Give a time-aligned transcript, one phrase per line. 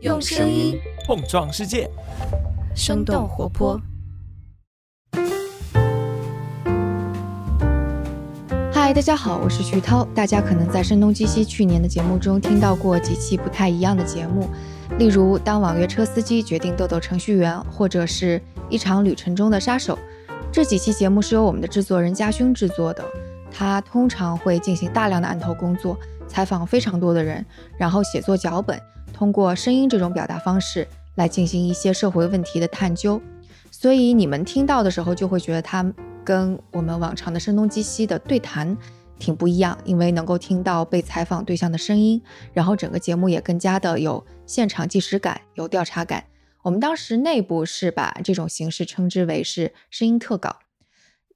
[0.00, 1.86] 用声音碰撞世界，
[2.74, 3.78] 生动活泼。
[8.72, 10.02] 嗨，大家好，我是徐涛。
[10.14, 14.48] 大家可能在声东击西去年的节目中听到过几期不太一样的节目，
[14.98, 18.40] 例如当网约车司机决定逗逗程序员，或者是
[18.70, 19.98] 一场旅程中的杀手。
[20.50, 23.04] 这几期节目是由我们的制作人嘉勋制作的，
[23.52, 25.94] 他通常会进行大量的案头工作，
[26.26, 27.44] 采访非常多的人，
[27.76, 28.80] 然后写作脚本，
[29.20, 33.20] 通过声音这种表达方式来进行一些社会问题的探究。
[33.70, 35.84] 所以你们听到的时候就会觉得它
[36.24, 38.74] 跟我们往常的声东击西的对谈
[39.18, 42.22] 挺不一样，因为能够听到被采访对象的声音，
[42.54, 46.24] 然后整个节目也更加的有现场即时感，有调查感。
[46.62, 50.60] 我们当时内部是把这种形式称之为是声音特稿。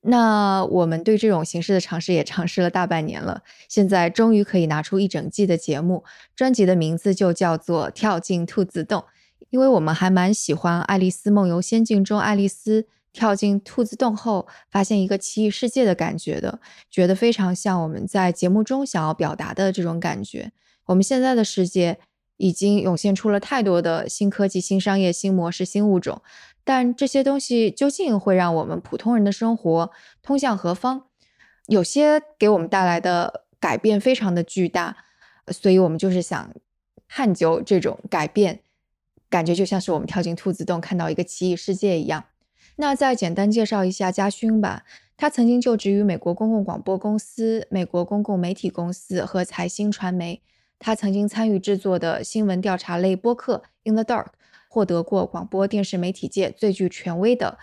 [0.07, 6.05] 那我们对这种形式的尝试也尝试了大半年了，现在终于可以拿出一整季的节目。
[6.37, 9.01] 专辑的名字就叫做《跳进兔子洞》，
[9.49, 16.61] 因为我们还蛮喜欢《爱丽丝梦游仙境》中爱丽丝跳进兔子洞后发现一个奇异世界的感觉的，
[16.91, 20.53] 觉得非常像我们在节目中想要表达的这种感觉。
[20.87, 21.99] 我们现在的世界。
[22.37, 26.21] 已经涌现出了太多的新科技、新商业、新模式、新物种，
[26.65, 29.91] 但这些东西究竟会让我们普通人的生活
[30.23, 31.05] 通向何方？
[31.67, 34.97] 有些给我们带来的改变非常的巨大，
[35.49, 36.55] 所以我们就是想
[37.09, 38.61] 探究这种改变，
[39.31, 42.25] 感觉就像是我们跳进兔子洞看到一个奇异世界一样。
[42.77, 44.85] 那再简单介绍一下嘉勋吧，
[45.17, 50.43] 他曾经就职于美国公共广播公司、美国公共媒体公司和财新传媒。
[50.79, 54.25] 他曾经参与制作的新闻调查类播客《In the Dark》
[54.75, 57.61] 获得过广播电视媒体界最具权威的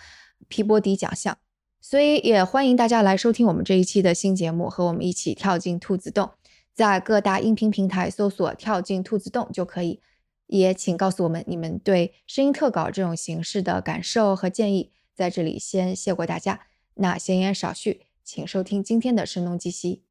[0.48, 1.38] 皮波迪奖项，
[1.82, 6.32] 所以也欢迎大家来收听我们这一期的新节目，和我们一起跳进兔子洞。
[6.74, 10.00] 在各大音频平台搜索“跳进兔子洞”就可以。
[10.48, 14.94] 也请告诉我们你们对声音特稿这种形式的感受和建议。
[15.14, 16.62] 在这里先谢过大家。
[16.94, 20.04] 那闲言少叙，请收听今天的声东击西。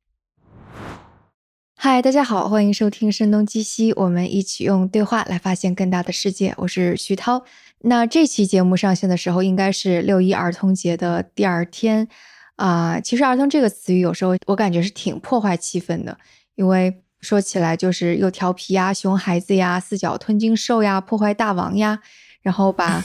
[1.83, 6.53] 嗨，大家好，欢迎收听《声东击西》，我们一起用对话来发现更大的世界。
[6.59, 7.43] 我是徐涛。
[7.79, 12.07] 那这期节目上线的时候，应该是六一儿童节的第二天
[12.57, 13.01] 啊。
[13.01, 16.19] 其实“儿童”这个词语，有时候我感觉是挺破坏气氛的，
[16.55, 21.99] 因为说起来就是又调皮呀、熊孩子呀、四脚吞金兽呀、破坏大王呀，
[22.43, 23.03] 然后把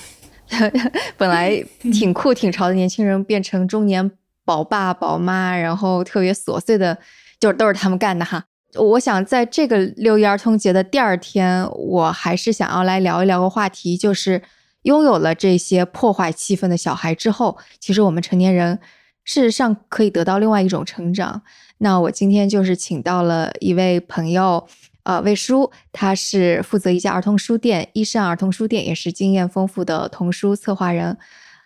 [1.15, 1.63] 本来
[1.93, 4.11] 挺酷挺潮的年轻人变成中年
[4.43, 6.97] 宝爸宝妈，然后特别琐碎的，
[7.39, 8.43] 就是都是他们干的哈。
[8.77, 14.41] 我想在这个六一儿童节的第二天，我还是想要来聊一聊个话题，就是
[14.83, 18.79] 拥有了这些破坏气氛的小孩之后，其实我们成年人
[19.23, 21.41] 事实上可以得到另外一种成长。
[21.79, 24.67] 那我今天就是请到了一位朋友，
[25.03, 31.17] 呃，魏叔，他是负责一家儿童书店——一善儿童书店，也是经验丰富的童书策划人。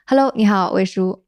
[0.06, 1.24] Hello，你好，魏叔。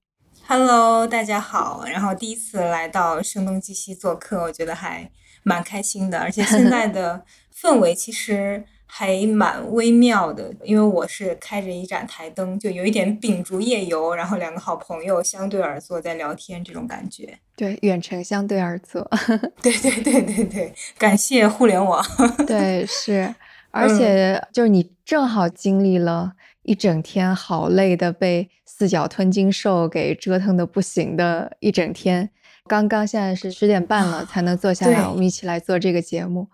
[0.48, 1.86] Hello，大家好。
[1.86, 5.12] 然后第一次来到声东击西做客，我觉得还。
[5.44, 7.24] 蛮开心的，而且现在的
[7.56, 17.40] 氛围其实还蛮微妙的，因为我是开着一盏台灯，就有一点秉烛夜游，然后两个好朋友相对而坐在聊天，这种感觉。
[17.56, 19.10] 对，远程相对而坐。
[19.62, 22.04] 对对对对对，感谢互联网。
[22.46, 23.34] 对，是，
[23.72, 32.30] 而且就是你正好经历了一整天好累的，被四脚吞金兽给折腾的不行的一整天。
[32.66, 36.48] 刚刚现在是十点半了，才能坐下来，我们一起来做这个节目。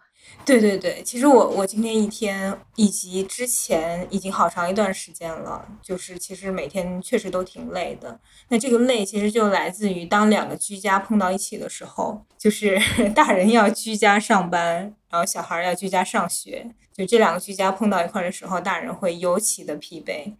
[0.43, 8.19] 对对对，其实我我今天一天以及之前已经好长一段时间了，就是其实每天确实都挺累的。
[8.49, 12.77] 那这个累其实就来自于当两个居家碰到一起的时候，就是
[13.15, 20.33] 大人要居家上班，然后小孩要居家上学，就这两个居家碰到一块的时候，大人会尤其的疲惫。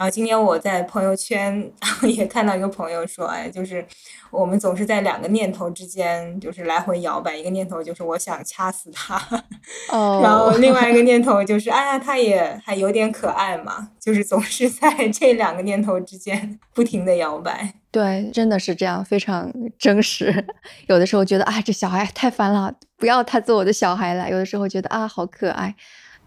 [0.00, 1.70] 然后今天我在朋友圈
[2.04, 3.84] 也看到一个朋友说，哎，就是
[4.30, 9.20] 我们总是在两个念头之间就是来回摇摆，一个念头就是我想掐死他，
[9.92, 17.74] 哦，然后另外一个念头就是，哎呀，他也还有点可爱嘛，就是总是在这两个念头之间不停的摇摆。
[17.90, 20.46] 对，真的是这样，非常真实。
[20.86, 24.30] 有的时候觉得，啊，这小孩太烦了，不要他做我的小孩了。
[24.30, 25.74] 有的时候觉得，啊，好可爱。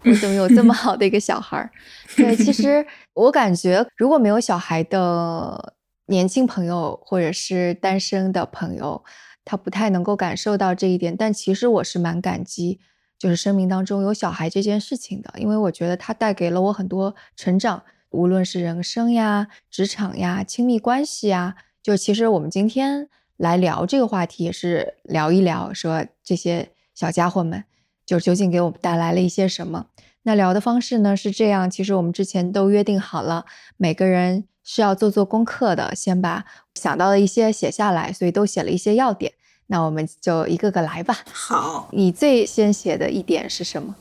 [0.04, 1.70] 我怎么有这么好的一个小孩儿？
[2.16, 5.74] 对，其实我感觉，如果没有小孩的
[6.06, 9.02] 年轻朋友或者是单身的朋友，
[9.44, 11.16] 他不太能够感受到这一点。
[11.16, 12.80] 但其实我是蛮感激，
[13.18, 21.56] 就是生命当中有小孩这件事情的，因为我觉得他带给了我很多成长，无论是人生呀、职场呀、亲密关系呀。
[21.82, 27.64] 就其实我们今天来聊这个话题，也是聊一聊说这些小家伙们。
[28.04, 29.86] 就究竟给我们带来了一些什么？
[30.22, 33.44] 那聊的方式呢是这样，其实我们之前都约定好了，
[33.76, 39.32] 每个人是要做做功课的，先把想到的一些写下来，所以都写了一些要点。
[39.66, 41.18] 那我们就一个个来吧。
[41.32, 43.94] 好，你最先写的一点是什么？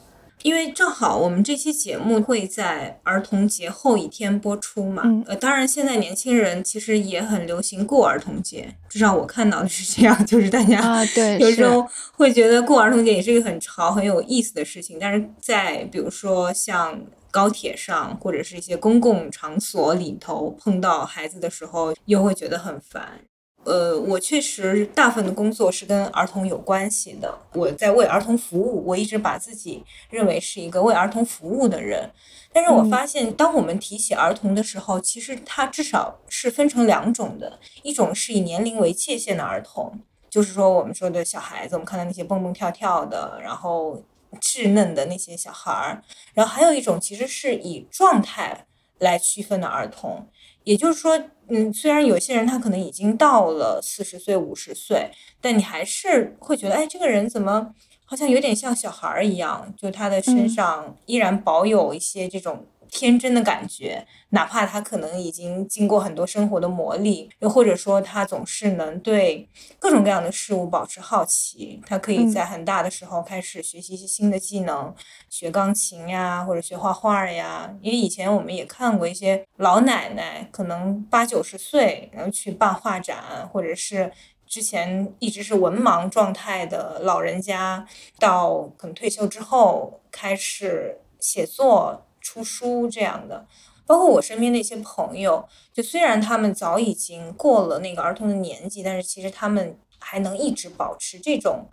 [0.44, 5.24] 因为正好我们这期节目会在儿童节后一天播出嘛，嗯。
[5.28, 17.02] 呃，当然现在年轻人其实也很流行过儿童节，至少我看到的是这样，就是大家啊，对， 有时候会觉得过儿童节也是一个很潮、很有意思的事情，但是在比如说像
[17.32, 23.22] 高铁上或者是一些公共场所里头碰到孩子的时候，又会觉得很烦。
[23.66, 32.10] 呃，我确实大部分的工作是跟儿童有关系的，我在为儿童服务，我一直把自己认为是一个为儿童服务的人。
[32.52, 40.00] 但是我嗯发现，当我们提起儿童的时候，其实它至少是分成两种的，一种是以年龄为界限的儿童，
[40.30, 44.04] 就是说我们说的小孩子，我们看到那些蹦蹦跳跳的，然后
[44.42, 48.66] 稚嫩的那些小孩儿，然后还有一种其实是以状态
[49.00, 50.28] 来区分的儿童，
[50.64, 51.20] 也就是说，
[51.50, 55.10] 嗯，虽然有些人他可能已经到了四十岁、五十岁，
[55.42, 57.74] 但你还是会觉得，哎，这个人怎么
[58.06, 60.50] 好像有点像小孩儿一样，就他的身嗯。
[60.50, 69.50] 上依然保有一些这种天真的感觉，哪怕他可能已经经过很多生活的磨砺，又或者说他总是能对
[69.80, 74.94] 各种各样的事物保持好奇，他可以嗯在很大的时候开始学习一些新的技能，
[75.28, 77.74] 学钢琴呀，或者学画画呀。
[77.82, 84.12] 因为以前我们也看过一些老奶奶，可能八九十岁，然后去办画展，或者是
[84.46, 87.84] 之前一直是文盲状态的老人家，
[88.20, 93.46] 到可能退休之后开始写作、出书这样的。
[93.86, 101.70] 包括我身边的一些朋友，就虽然他们早已经过了那个儿童的年纪，但是其实他们还能一直保持这种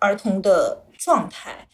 [0.00, 1.68] 儿童的状态。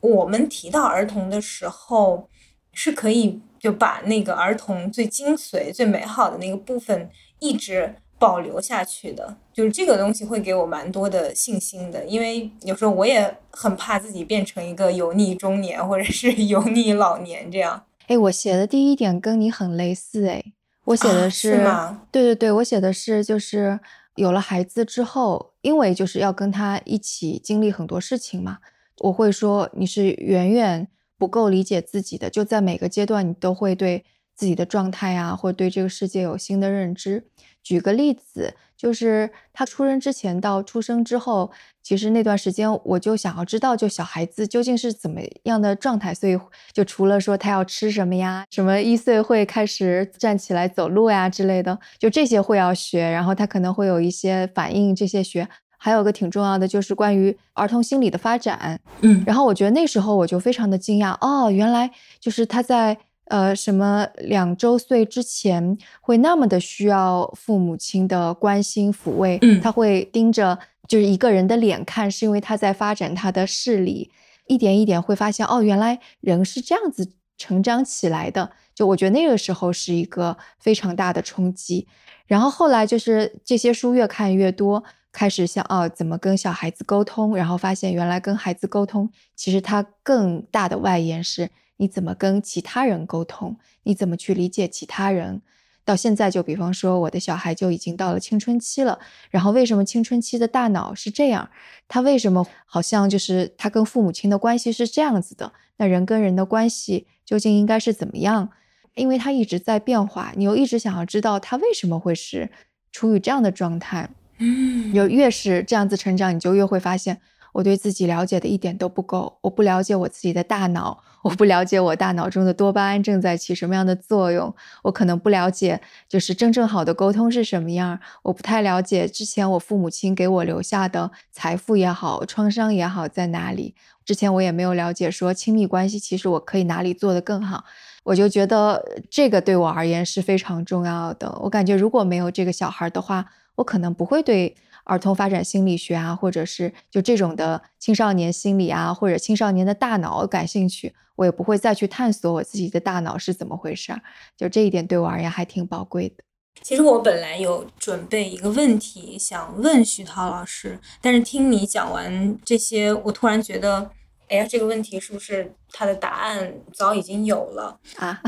[0.00, 2.28] 我们提到儿童的时候，
[2.74, 9.34] 是可以就把那个儿童最精髓、最美好的那个部分一直保留下去的。
[9.52, 17.82] 就是这个东西会给我蛮多的信心的，因为有时候我也很怕自己变成一个油腻中年或者是 油腻老年这样。
[18.06, 20.44] 哎，我写的第一点跟你很类似哎，
[20.84, 23.80] 我写的啊是，是吗对对对，我写的是就是
[24.16, 28.58] 有了孩子之后，因为就是要跟他一起经历很多事情嘛，
[28.98, 37.28] 我会说你是远远不够理解自己的，就在每个阶段你都会对自己的状态啊，或者对这个世界有新的认知。
[37.62, 41.50] 举个例子，就是他出生之前到出生之后，
[41.82, 46.38] 其实那段时间我就想要知道，就小孩子究竟是怎么样的状态，所以
[46.72, 55.48] 就除了说他要吃什么呀，什么一岁会开始站起来走路呀之类的，就这些会要学，然后他可能会有一些反应，这些学。
[55.82, 58.78] 还有个挺重要的，就是关于儿童心理的发展。
[59.00, 61.90] 嗯然后我觉得那时候我就非常的惊讶，哦，原来
[62.20, 62.98] 就是他在
[63.30, 74.10] 呃什么两周岁之前会那么的需要父母亲的关心抚慰，嗯他会盯着就是一个人的脸看，是因为他在发展他的视力，
[74.46, 78.50] 一点一点会发现，哦，原来人是这样子成长起来的。
[78.74, 81.86] 就我觉得那个时候是一个非常大的冲击。
[82.26, 84.82] 然后后来就是这些书越看越多，
[85.12, 91.50] 开始想哦怎么跟小孩子沟通，然后发现原来跟孩子沟通，其实它更大的外延是
[91.80, 95.40] 你怎么跟其他人沟通，你怎么去理解其他人。
[95.82, 98.98] 到现在就比方说我的小孩就已经到了青春期了，
[99.30, 101.48] 然后为什么青春期的大脑是这样？
[101.88, 105.52] 他为什么好像就是他跟父母亲的关系是这样子的？
[105.78, 108.50] 那人跟人的关系究竟应该是怎么样？
[108.94, 112.50] 因为他一直在变化，你又一直想要知道他为什么会是
[112.92, 114.10] 处于这样的状态。
[114.38, 117.20] 嗯有越是这样子成长，你就越会发现，
[117.52, 133.74] 我对自己了解的一点都不够，我不了解我自己的大脑，我不了解我大脑中的多巴胺正在起什么样的作用，我可能不了解就是真正好的沟通是什么样，我不太了解之前我父母亲给我留下的财富也好，创伤也好在哪里。
[134.04, 137.64] 之前我也没有了解说亲密关系，其实我可以哪里做得更好。
[138.02, 141.38] 我就觉得这个对我而言是非常重要的。
[141.42, 143.26] 我感觉如果没有这个小孩的话，
[143.56, 144.56] 我可能不会对
[144.90, 154.02] 儿童发展心理学啊，或者是就这种的青少年心理啊，或者青少年的大脑感兴趣，我也不会再去探索我自己的大脑是怎么回事儿。
[154.36, 156.16] 就这一点对我而言还挺宝贵的。
[156.62, 163.88] 其实我本来有准备一个问题想问徐涛老师，但是听你讲完这些，我突然觉得，
[164.28, 167.78] 哎呀，这个问题是不是他的答案早已经有了？
[167.96, 168.20] 啊，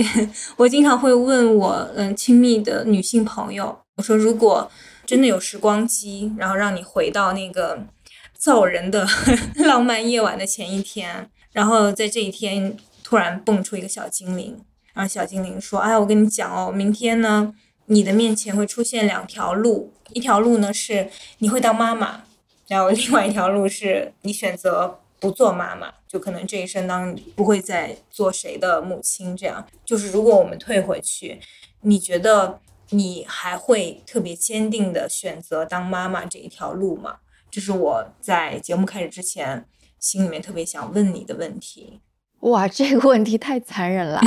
[0.58, 4.70] 我经常会问我嗯亲密的女性朋友，我说如果
[5.10, 7.84] 真的有时光机，然后让你回到那个
[8.32, 9.04] 造人的
[9.66, 14.56] 浪漫夜晚的前一天，然后在这一天突然蹦出一个小精灵，
[14.94, 17.52] 然后小精灵说：“哎，我跟你讲哦，明天呢，
[17.86, 22.22] 你的面前会出现两条路，一条路呢是你会当妈妈，
[22.68, 29.36] 然后另外一条路是你选择不做妈妈，就可能这一生当不会再做谁的母亲。
[29.36, 31.40] 这样就是如果我们退回去，
[31.80, 37.16] 你觉得你还会特别坚定的选择当妈妈这一条路吗？
[37.50, 39.66] 这是我在节目开始之前
[39.98, 42.00] 心里面特别想问你的问题。”
[42.40, 44.18] 哇，这个问题太残忍了，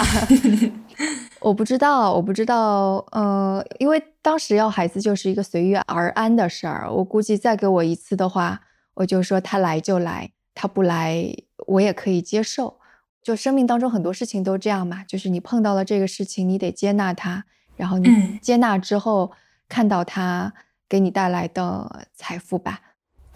[1.41, 8.62] 我不知道，我不知道，呃，因为当时要孩子就是一个随遇而安的事儿，我估计再给我一次的话，
[8.93, 12.79] 我就说他来就来，他不来我也可以接受。
[13.24, 19.32] 就生命当中很多事情都这样嘛，就是你碰到了这个事情，你得接纳它，然后你接纳之后
[19.68, 20.53] 看到它
[20.88, 22.82] 给你带来的财富吧。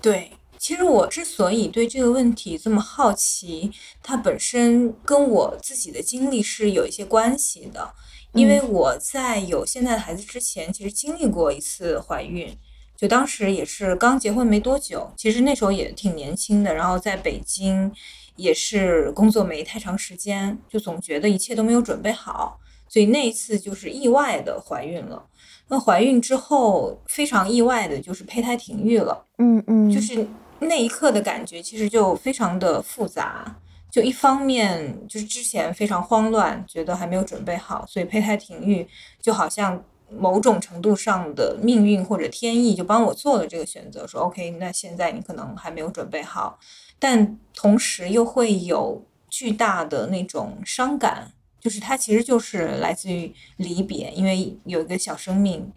[0.01, 0.31] 对。
[0.59, 7.93] 其实我之所以对这个问题这么好奇，它本身跟我自己的经历是有一些关系的。
[8.33, 12.57] 因为我在有现在的孩子之前，其实经历过一次怀孕，
[12.95, 16.73] 就当时也是刚结婚没多久，其实那时候也挺年轻的。
[16.73, 17.91] 然后在北京
[18.35, 25.25] 也是工作没太长时间，就总觉得一切都没有准备好，所以那一次就是意外的怀孕了。
[25.67, 30.27] 那怀孕之后非常意外的就是胚胎停育了，嗯嗯，就是。
[30.59, 33.55] 那一刻的感觉其实就非常的复杂，
[33.91, 38.87] 就一方面就是之前非常慌乱，觉得还没有准备好，所以胚胎停育
[39.21, 39.79] 就好像
[40.09, 46.57] 某种程度上的命运或者天意就帮我做了这个选择，说 OK，那现在你可能还没有准备好，
[46.97, 55.71] 但同时又会有巨大的那种伤感，就是它其实就是来自于离别，因为有一个小生命，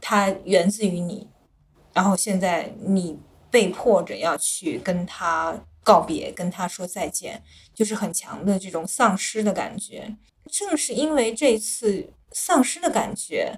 [0.00, 1.28] 它源自于你，
[1.92, 3.18] 然后现在你。
[3.52, 7.42] 被迫着要去跟他告别，跟他说再见，
[7.74, 10.16] 就是很强的这种丧失的感觉。
[10.48, 13.52] 正是因为这次丧失的感觉，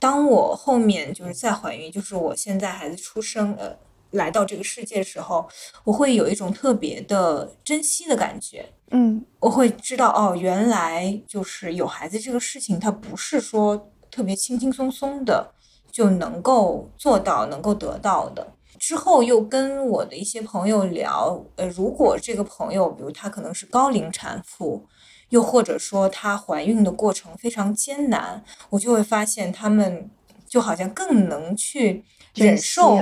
[0.00, 3.78] 当我后面就是再怀孕，就是我现在孩子出生，呃，
[4.10, 5.48] 来到这个世界的时候，
[5.84, 8.72] 我会有一种特别的珍惜的感觉。
[8.90, 15.52] 嗯，我会知道，哦，原来就是有孩子这个事情，它不是说特别轻轻松松的
[15.90, 18.54] 就能够做到、能够得到的。
[18.78, 24.86] 之后又跟我的一些朋友聊，呃，如果这个朋友，比如她可能是高龄产妇，
[25.30, 30.08] 又或者说她怀孕的过程非常艰难，我就会发现他们
[30.46, 32.04] 就好像更能去
[32.34, 32.96] 忍受，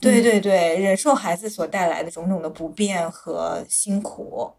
[0.00, 4.50] 对对对，忍受孩子所带来的种种的不便和辛苦。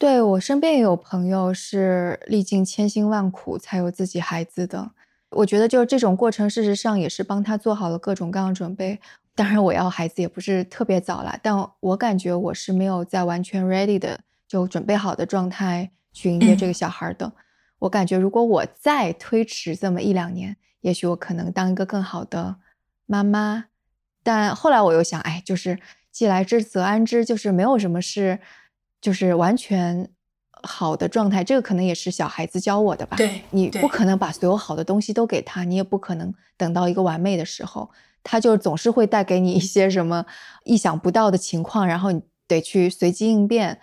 [0.00, 4.92] 对我身边也有朋友是历尽千辛万苦才有自己孩子的，
[5.28, 8.98] 我觉得就是这种过程，事实上也是帮他做好了各种各样准备。
[9.34, 17.30] 当然，我要孩子也不是特别早了，但我感觉我是没有在完全 ready 的就准备好的状态去迎接这个小孩的。
[17.80, 22.56] 我感觉如果我再推迟这么一两年，也许我可能当一个更好的
[23.04, 23.66] 妈妈。
[24.22, 25.78] 但后来我又想，哎，就是
[26.10, 28.40] 既来之则安之，就是没有什么是
[29.00, 30.08] 就是完全
[30.62, 31.42] 好的状态。
[31.42, 33.16] 这个可能也是小孩子教我的吧。
[33.16, 37.90] 对，你不可能把所有好的东西都给他，你也不可能等到一个完美的时候。
[38.22, 40.26] 他就总是会带给你一些什么
[40.64, 43.80] 意想不到的情况，然后你得去随机应变，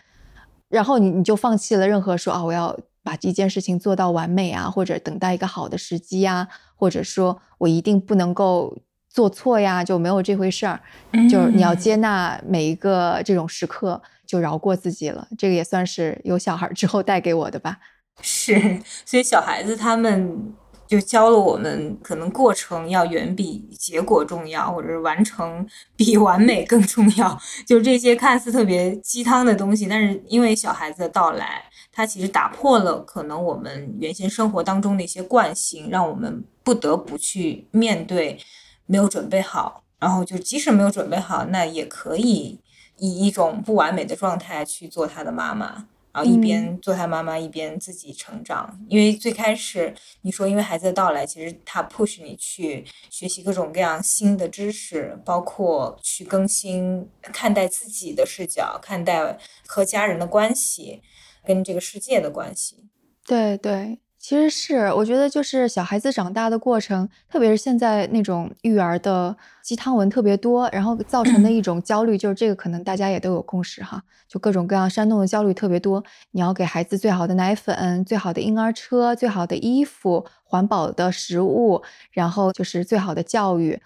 [0.69, 8.77] 然后你你就放弃了任何说啊我要把一件事情做到完美啊，或者等待一个好的时机呀，或者说我一定不能够
[9.09, 10.79] 做错呀，就没有这回事儿。
[11.27, 15.27] 就是你要接纳每一个这种时刻，就饶过自己了。
[15.37, 17.79] 这个也算是有小孩之后带给我的吧。
[18.21, 20.53] 是，所以小孩子他们。
[20.87, 25.67] 就教了我们，可能过程要远比结果重要，或者是完成
[25.97, 27.37] 比完美更重要。
[27.65, 38.39] 就这些看似特别鸡汤的东西，但是因为小孩子的到来，他其实打破了可能我们原先生活当中的一些惯性，让我们不得不去面对
[38.85, 42.61] 没有准备好，然后就即使没有准备好，那也可以
[42.97, 45.87] 以一种不完美的状态去做他的妈妈。
[46.13, 48.75] 然后一边做他妈妈，一边自己成长。
[48.89, 59.37] 因为最开始你说，因为孩子的到来，其实他 push 你去学习各种各样新的知识，包括去更新看待自己的视角，看待
[59.67, 61.03] 和家人的关系，
[61.45, 62.87] 跟这个世界的关系。
[63.23, 63.99] 对对。
[64.19, 76.03] 其实是，我觉得就是小孩子长大的过程，特别是现在那种育儿的鸡汤文特别多，然后造成的一种焦虑，就是这个可能大家也都有共识哈，就各种各样煽动的焦虑特别多。
[76.31, 81.81] 你要给孩子最好的奶粉、最好的婴儿车、最好的衣服、环保的食物，
[82.11, 83.79] 然后就是最好的教育。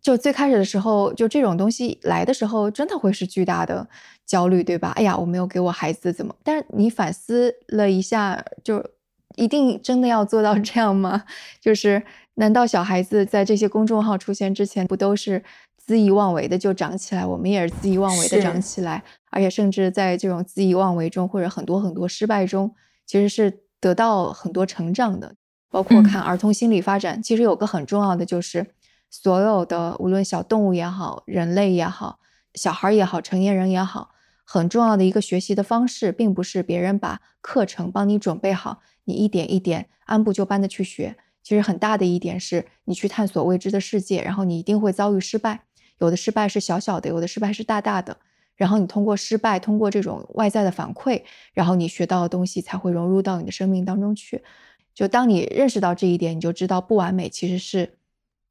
[0.00, 3.86] 就最开始的时候，就这种东西来的时候，真的会是巨大的
[4.24, 4.92] 焦虑，对吧？
[4.96, 6.34] 哎呀，我没有给我孩子怎么？
[6.42, 8.82] 但是你反思了一下，就
[9.36, 11.24] 一定真的要做到这样吗？
[11.60, 12.02] 就是
[12.34, 15.42] 难道小孩子在这些公众号出现之前，不都是
[15.86, 17.24] 恣意妄为的就长起来？
[17.24, 22.74] 我们也是恣意妄为的长起来，而且甚至在这种恣意妄为中，或者很多很多失败中，
[23.06, 25.34] 其实是得到很多成长的。
[25.70, 28.68] 包括看儿童心理发展，其实有个很重要的就是。
[29.14, 32.18] 所有的，无论小动物也好，人类也好，
[32.54, 34.08] 小孩也好，成年人也好，
[34.42, 41.16] 很重要的一个学习的方式，并不是别人把课程帮你准备好，你一点一点按部就班的去学。
[41.42, 45.64] 其实很大的一点是，你去探索未知的世界，然后你一定会遭遇失败，
[45.98, 48.16] 有的失败是小小的，有的失败是大大的。
[48.54, 54.42] 然后你通过失败，通过这种外在的反馈，然后你学到的东西才会融入到你的生命当中去。
[54.94, 57.98] 就当你认识到这一点，你就知道不完美其实是。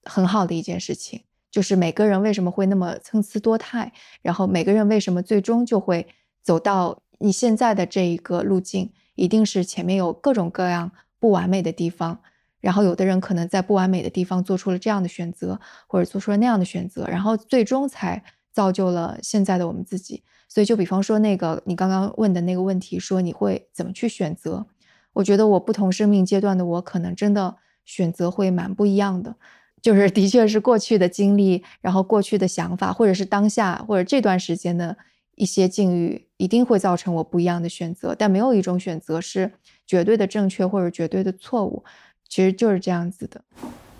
[0.04, 3.94] 很好的一件事情，就是每个人为什么会那么参差多态，
[4.24, 6.08] 然后每个人为什么最终就会
[6.42, 12.20] 走到你现在的这一个路径，一定是前面有各种各样不完美的地方，
[12.60, 20.24] 然后有的人可能在不完美的地方做出了这样的选择，或者做出了那样的选择，然后最终才造就了现在的我们自己。
[20.48, 24.66] 所以，就比方说那个你刚刚问的那个问题，说你会怎么去选择？
[25.14, 29.36] 我觉得我不同生命阶段的我，可能真的选择会蛮不一样的。
[29.82, 34.98] 就是的确是过去的经历，然后过去的想法，或者是当下或者这段时间的
[35.36, 38.16] 一些境遇，一定会造成我不一样的选择。
[38.16, 39.52] 但没有一种选择是
[39.86, 41.84] 绝对的正确或者绝对的错误，
[42.28, 43.44] 其实就是这样子的。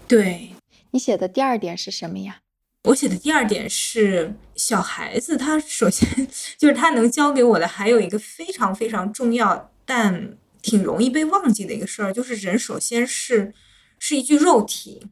[0.08, 0.50] 对
[0.90, 2.42] 你写的第二点是什么呀？
[2.86, 13.54] 我写的第二点是小孩子，他首先 就是他能教给我的，还有一个非常非常重要但挺容易被忘记的一个事儿，就是人首先是
[14.00, 15.04] 是一具肉体。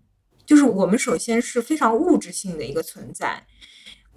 [0.47, 3.45] 就是我们首先是非常物质性的一个存在，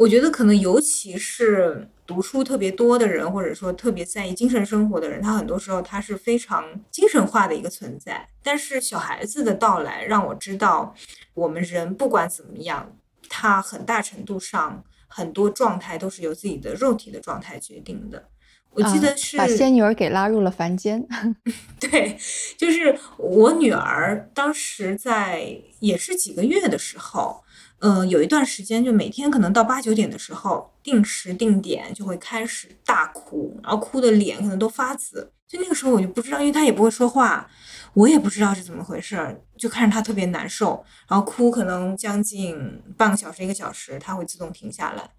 [0.03, 8.29] 我觉得可能尤其是读书特别多的人，或者说特别在意精神生活的人，他很多时候他是非常精神化的一个存在。
[8.43, 10.93] 但是小孩子的到来让我知道，
[11.35, 12.97] 我们人不管怎么样，
[13.29, 18.29] 他很大程度上很多状态都是由自己的肉体的状态决定的。
[18.75, 21.07] 我记得是把仙女儿给拉入了凡间。
[21.79, 22.17] 对，
[22.57, 27.43] 就是我女儿当时在也是几个月的时候，
[27.81, 35.33] 呃，有一段时间就每天可能到八九点的时候，定时定点就会开始大哭，然后哭的脸可能都发紫。
[35.47, 37.47] 就那个时候我就不知道，因为她也不会说话，
[37.93, 45.11] 我也不知道是怎么回事，就看着她特别难受，然后哭可能将近半个小时一个小时，她会自动停下来。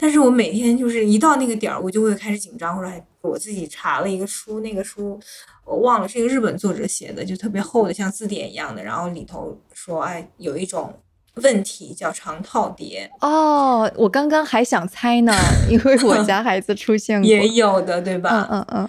[0.00, 5.20] 但是我每天就是一到那个点儿，我就会开始紧张，或者还我自己查了一个书，那个书
[5.66, 8.82] 我忘了是一个日本作者写的，就特别厚的，像字典一样的。
[8.82, 10.98] 然后里头说，哎，有一种
[11.34, 13.10] 问题叫长套叠。
[13.20, 15.34] 哦，我刚刚还想猜呢，
[15.68, 18.48] 因为我家孩子出现过，也有的，对吧？
[18.50, 18.88] 嗯嗯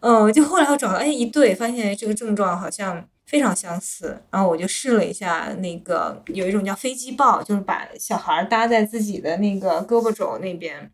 [0.00, 3.04] 嗯，嗯，就后来我找到，哎，一对，发现这个症状好像。
[3.32, 10.90] 非常相似，然后我就试了一下那个有一种叫飞机抱，就是把小孩搭在自己的那个胳膊肘那边，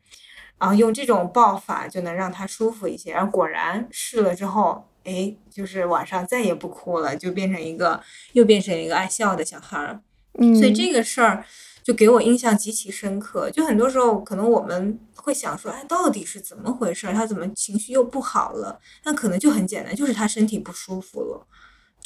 [0.56, 3.12] 然后用这种抱法就能让他舒服一些。
[3.12, 8.00] 然后果然试了之后，哎，就是晚上再也不哭了，就变成一个
[8.34, 10.00] 又变成一个爱笑的小孩。
[10.38, 11.44] 嗯，所以这个事儿
[11.82, 13.50] 就给我印象极其深刻。
[13.50, 17.08] 就很多时候可能我们会想说，哎，到底是怎么回事？
[17.08, 18.78] 他怎么情绪又不好了？
[19.02, 21.44] 那可能就很简单，就是他身体不舒服了。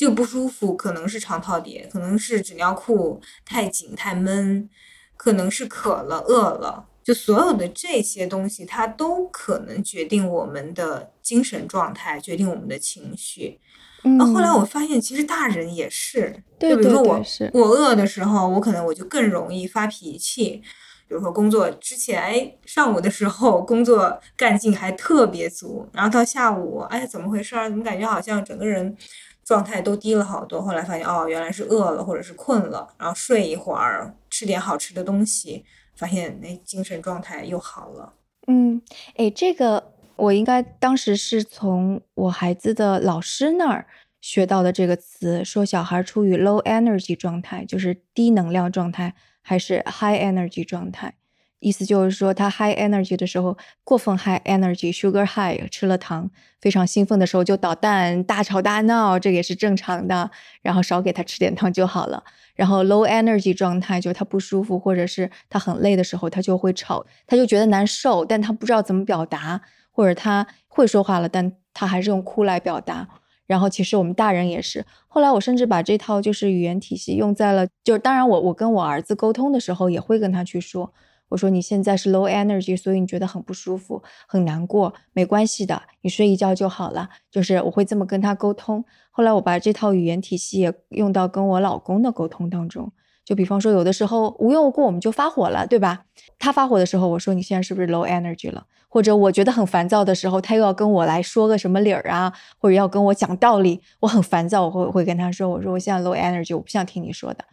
[0.02, 4.68] 这个不舒服可能是肠套叠，可能是纸尿裤太紧太闷，
[5.16, 13.60] 可能是渴了饿了，就所有的这些东西，它都可能决定我们的精神状态，决定我们的情绪。
[14.02, 20.60] 那后来我发现，其实大人也是，就比如说我我饿的时候，我可能我就更容易发脾气。
[21.06, 27.54] 比如说工作之前，哎，上午的时候工作干劲还特别足，然后到下午，哎，怎么回事？
[27.68, 28.96] 怎么感觉好像整个人。
[29.44, 35.64] 状态都低了好多，后来发现哦，原来是饿了或者是困了，然后睡一会儿，吃点好吃的东西，
[35.96, 38.12] 发现那精神状态又好了。
[38.46, 38.80] 嗯，
[39.16, 43.86] 哎，这个我应该当时是从我孩子的老师那儿
[44.20, 51.14] 学到的这个词，说小孩处于 low energy 状态，就是低能量状态，还是 high energy 状态。
[51.62, 56.28] 意思就是说，他 high energy 的时候，过分 high energy，sugar high，吃了糖，
[56.60, 60.28] 非常兴奋的时候就捣蛋、大吵大闹，这也是正常的。
[60.60, 62.24] 然后少给他吃点糖就好了。
[62.56, 69.60] 然后 low energy 状态，就是他不舒服或者是他很累的时候，他就会吵，他就觉得难受，但他不知道怎么表达，
[69.92, 73.08] 或者他会说话了，但他还是用哭来表达。
[73.46, 74.84] 然后其实我们大人也是。
[75.06, 80.92] 后来我甚至把这套就是语言体系用在了，就是当然我我跟我儿子沟通的时候也会跟他去说，
[81.32, 87.08] 我说你现在是 low energy，所以你觉得很不舒服、很难过，没关系的，你睡一觉就好了。
[87.30, 88.84] 就是我会这么跟他沟通。
[89.10, 92.92] 后来我把这套语言体系也用到跟我老公的沟通当中。
[93.24, 96.04] 就比方说，有的时候无缘无故我们就发火了，对吧？
[96.38, 98.66] 他发火的时候，我说你现在是不是 low energy 了？
[98.88, 107.44] 或者我觉得很烦躁的时候，他又要跟我来说个什么理儿啊，或者要跟我讲道理，我很烦躁，我会会跟他说，我说我现在 low energy，我不想听你说的，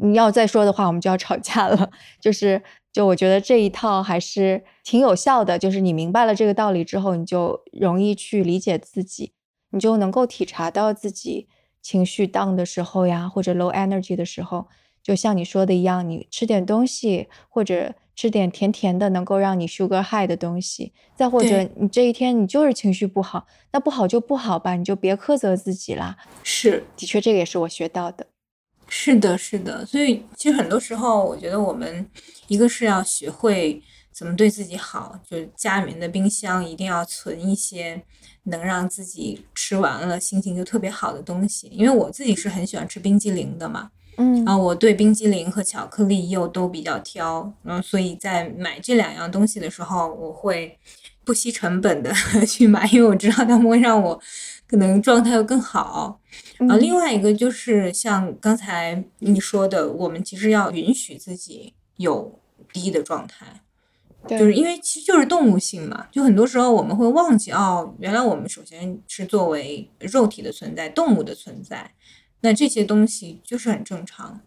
[0.00, 1.90] 你要再说的话，我们就要吵架了。
[2.22, 2.62] 就是，
[2.92, 9.32] 就我觉得这一套还是挺有效的，就是你明白了这个道理之后，你就容易去理解自己，
[9.70, 11.48] 你就能够体察到自己
[11.80, 14.66] 情绪 down 的时候呀，或者 low energy 的时候。
[15.00, 20.92] 就像你说的一样，你吃点东西，或者吃点甜甜的，能够让你 sugar high 的东西。
[21.14, 26.18] 再或者，你这一天你就是情绪不好，那不好就不好吧，你就别苛责自己啦。
[26.42, 28.26] 是，的确，这个也是我学到的。
[28.88, 29.84] 是的，是的。
[29.86, 32.06] 所以，其实很多时候，我觉得我们
[32.46, 38.02] 一个是要学会怎么对自己好，就是家里面的冰箱一定要存一些
[38.44, 41.68] 能让自己吃完了心情就特别好的东西。
[41.68, 43.90] 因为我自己是很喜欢吃冰激凌的嘛。
[44.20, 50.76] 嗯啊，我对冰激凌和巧克力又都比较挑，嗯，所以在买这两样东西的时候，我会
[51.24, 52.12] 不惜成本的
[52.44, 54.20] 去买，因为我知道他们会让我
[54.68, 56.20] 可能状态会更好。
[56.68, 62.38] 啊，另外一个就是像刚才你说的，我们其实要允许自己有
[62.72, 63.62] 低的状态，
[64.28, 71.92] 就是因为其实就是动物性嘛，就很多时候我们会忘记哦，原来我们首先是作为肉体的存在，动物的存在。
[72.40, 74.40] 那这些东西就是很正常，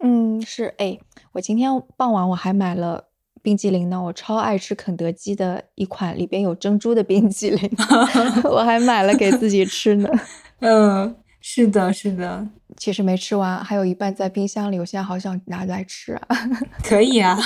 [0.00, 0.98] 嗯，是哎，
[1.32, 3.07] 我今天傍晚我还买了
[3.42, 7.70] 冰激凌呢，我超爱吃肯德基的一款里边有珍珠的冰激凌，
[8.44, 10.08] 我还买了给自己吃呢。
[10.60, 16.28] 嗯，是的，是的，其实没吃完，还有一半在冰箱里，我现在好想拿来吃啊。
[16.82, 17.38] 可以啊，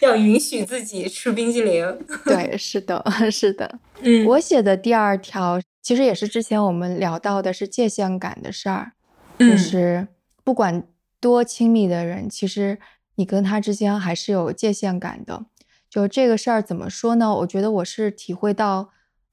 [0.00, 1.98] 要允许自己吃冰激凌。
[2.24, 3.78] 对，是的，是的。
[4.02, 5.60] 嗯，我写的第二条。
[5.80, 8.92] 其实也是之前我们聊到的是界限感的事儿，
[9.38, 10.06] 就是
[10.44, 10.82] 不管
[11.18, 12.78] 多亲密的人，其实
[13.18, 15.46] 你跟他之间还是有界限感的。
[15.90, 17.34] 就这个事儿怎么说呢？
[17.38, 18.90] 我觉得我是体会到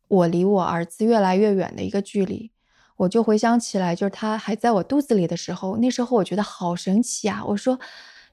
[0.07, 2.51] 我离我儿子越来越远的一个距离。
[2.97, 7.43] 我就回想起来，就是他还在我肚子里的时候，那时候我觉得好神奇啊！
[7.45, 7.79] 我说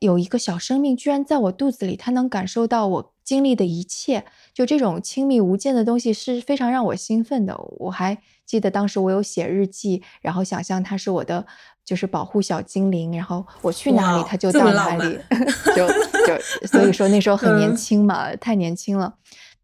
[0.02, 3.12] 有一个小生命居然在我肚子里，它能感受到我。
[3.24, 7.56] 经历的一切，就这种亲密无间的东西是非常让我兴奋的。
[7.78, 11.46] 我还记得当时我有写日记，然后想象它是我的
[11.84, 15.16] 就是保护小精灵，然后我去哪里它就到哪里，
[15.76, 15.86] 就
[16.26, 19.14] 就所以说那时候很年轻嘛，太年轻了，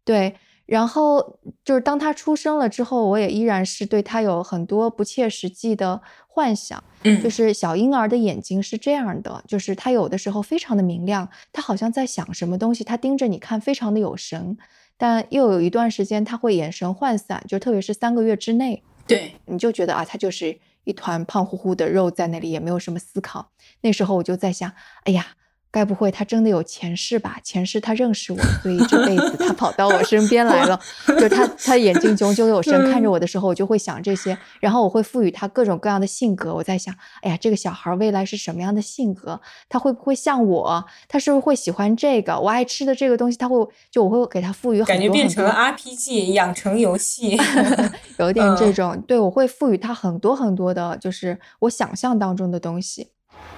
[0.05, 0.33] 对。
[0.69, 6.83] 然后就是当他出生了之后，我也依然是对他有很多不切实际的幻想。
[7.03, 14.55] 嗯，就是小婴儿的眼睛是这样的，就是他有的时候非常的明亮，他好像在想什么东西，他盯着你看，非常的有神。
[14.95, 23.49] 但又有一段时间他会眼神涣散，就特别是三个月之内，对，你就觉得啊，他就是一团胖乎乎的肉在那里，也没有什么思考。
[23.81, 24.71] 那时候我就在想，
[25.05, 25.25] 哎呀。
[25.71, 27.37] 该不会他真的有前世吧？
[27.43, 30.79] 前世他认识我，所以这辈子他跑到我身边来了。
[31.19, 36.53] 就他他眼睛炯炯有神看着我的时候，我就会想这些，然后我会赋予他各种各样的性格。
[36.55, 39.39] 我在想，哎呀，这个小孩未来是什么样的性格？
[39.69, 40.85] 他会不会像我？
[41.07, 42.39] 他是不是会喜欢这个？
[42.39, 43.55] 我爱吃的这个东西，他会
[43.91, 47.37] 就我会给他赋予很多感觉变成了 RPG 养成游戏，
[48.17, 48.99] 有点这种。
[49.07, 53.09] 对我会赋予他很多很多的，就是我想象当中的东西。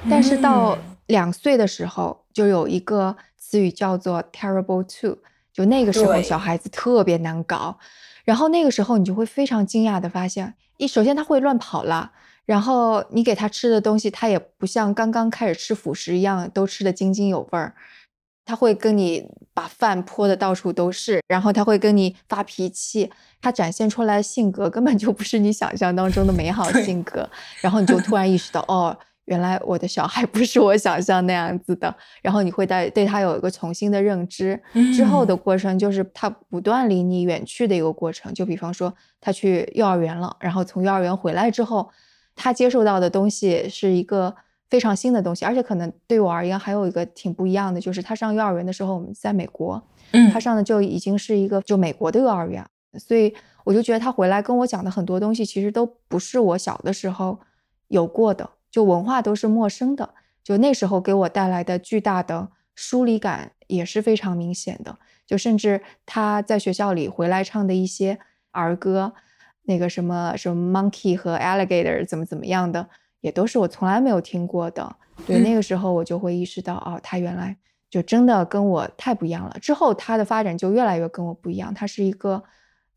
[0.10, 5.18] 但是到两岁的时候，就有一个词语叫做 “terrible two”，
[5.54, 7.78] 就那个时候小孩子特别难搞。
[8.24, 12.12] 然后那个时候你就会非常惊讶的发现，一首先他会乱跑了，
[12.46, 17.76] 然后你给他吃的东西，他也不像刚刚开始吃辅食一样都吃的津津有味儿。
[18.44, 27.30] 他会跟你把饭泼的到处都是，然后他会跟你发脾气，他展现出来的性格根本就不是你想象当中的美好性格。
[27.62, 28.98] 然后你就突然意识到，哦。
[29.26, 34.60] 原来我的小孩 不是我想象那样子的，然后你会带对他有一个重新的认知，
[34.96, 38.34] 之后的过程就是他不断离你远去的一个过程。
[38.34, 41.90] 就比方说他去幼儿园了，然后从幼儿园回来之后，
[42.36, 44.36] 他接受到的东西是一个
[44.70, 49.82] 非常新的东西，而且可能对我而言还有一个挺不一样的，就是他上幼儿园的时候我们在美国，
[50.12, 52.66] 嗯，他上的就已经是一个就美国的幼儿园，
[52.98, 57.40] 所以我就觉得他回来跟我讲的很多东西其实都不是我小的时候
[57.88, 58.50] 有过的。
[58.72, 64.98] 就文化都是陌生的，就那时候给我带来的巨大的疏离感也是非常明显的。
[65.28, 68.18] 就甚至他在学校里回来唱的一些
[68.52, 69.14] 儿歌，
[69.64, 72.90] 那个什么什么 monkey 和 alligator 怎么怎么样的，
[73.22, 74.96] 也都是我从来没有听过的。
[75.28, 77.56] 对，那个时候我就会意识到，哦，他原来
[77.90, 79.56] 就真的跟我太不一样了。
[79.62, 81.74] 之后他的发展就越来越跟我不一样。
[81.74, 82.44] 他是一个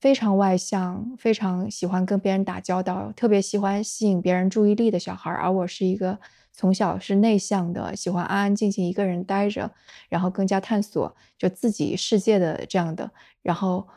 [0.04, 6.18] 非常外向、非常喜欢跟别人打交道、特别喜欢吸引别人注意力的小孩，而我是一个
[6.52, 9.70] 从小是内向的，喜欢安安静静一个人待着，
[10.10, 13.88] 然后更加探索就自己世界的这样的，然后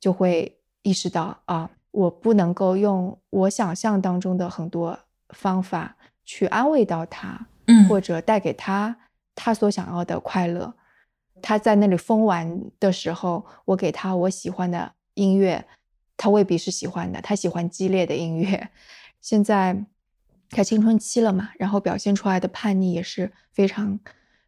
[0.00, 4.98] 就会意识到啊，我不能够用我想象当中的很多
[5.28, 7.46] 方法去安慰到他。
[7.68, 8.96] 嗯或者带给他
[9.36, 10.74] 他所想要的快乐。
[11.40, 15.64] 他在那里疯玩的时候，我给他我喜欢的音乐，
[16.16, 17.20] 他未必是喜欢的。
[17.20, 18.70] 他喜欢激烈的音乐。
[19.20, 19.84] 现在
[20.50, 23.98] 他青春期了嘛，然后表现出来的叛逆也是非常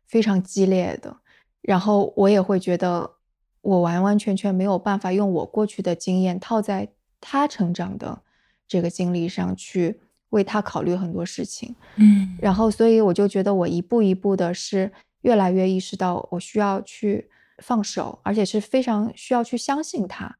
[0.06, 1.16] 非常激烈的。
[1.60, 3.12] 然后我也会觉得，
[3.60, 6.88] 我完完全全没有办法用我过去的经验套在
[7.20, 8.22] 他成长的
[8.66, 10.00] 这个经历上去。
[10.30, 20.36] 为他考虑很多事情，嗯，然后所以我就觉得我一步一步的是越来越意识到我需要去放手，而且是非常需要去相信他，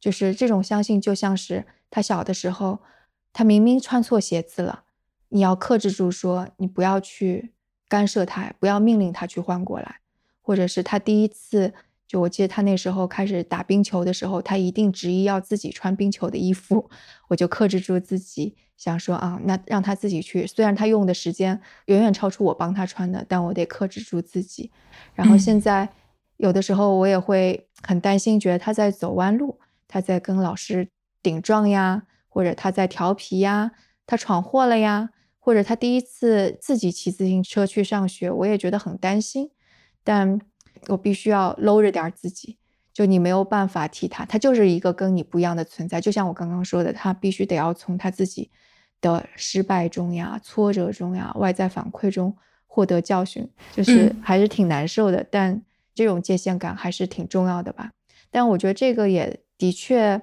[0.00, 2.80] 就是这种相信就像是他小的时候，
[3.32, 4.84] 他明明穿错鞋子了，
[5.30, 7.52] 你要克制住说你不要去
[7.88, 10.00] 干涉他，不要命令他去换过来，
[10.42, 11.74] 或者是他第一次。
[12.08, 16.88] 就我记得他那时候开始打冰球的时候，他一定执意要自己穿冰球的衣服，
[17.26, 20.46] 我就克制住自己，想说啊，那让他自己去。
[20.46, 24.70] 虽然他用的时间远远超出我帮他穿的，但我得克制住自己。
[25.14, 25.88] 然后现在
[26.36, 30.88] 有的时候我也会很担心，觉得他在走弯路，他在跟老师
[31.22, 33.72] 顶撞呀，或者他在调皮呀，
[34.06, 39.50] 他闯祸了呀，或者他第一次自己骑自行车去上学，我也觉得很担心，
[40.02, 40.40] 但。
[40.88, 42.58] 我必须要搂着点自己，
[42.92, 46.00] 就你没有办法替他，他就是一个跟你不一样的存在。
[46.00, 48.50] 就像我刚刚说的，他必须得要从他自己
[49.00, 55.26] 的失败中呀、挫折中呀、外在反馈中获得教训，就是还是挺难受的。
[55.28, 55.60] 但
[55.94, 57.90] 这种界限感还是挺重要的吧。
[58.30, 60.22] 但我觉得这个也的确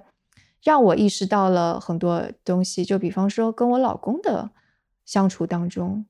[0.61, 4.51] 让我意识到了很多东西，就比方说跟我老公的
[5.05, 6.05] 相处当中。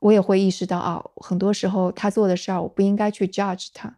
[0.00, 3.92] 我也会意识到啊，很多时候他做的事儿，我不应该去 judge 他，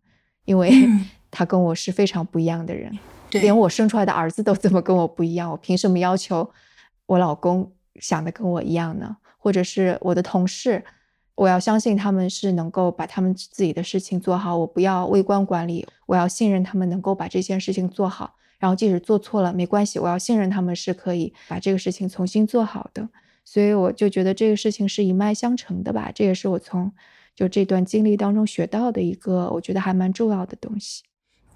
[0.47, 0.73] 因为
[1.31, 2.99] 他跟我是非常不一样的人，
[3.33, 6.51] 连我生出来的儿子都这么跟我不一样，我凭什么要求
[7.05, 9.19] 我老公想的跟我一样呢？
[9.37, 10.83] 或者是我的同事，
[11.35, 23.09] 我要相信他们是能够把他们自己的事情做好，我不要微观管理，我要信任他们能够把这件事情做好，然后即使做错了没关系，我要信任他们是可以把这个事情重新做好的。
[23.45, 26.93] 所以我就觉得这个事情是一脉相承的吧，这也是我从
[27.35, 31.03] 就这段经历当中学到的一个我觉得还蛮重要的东西。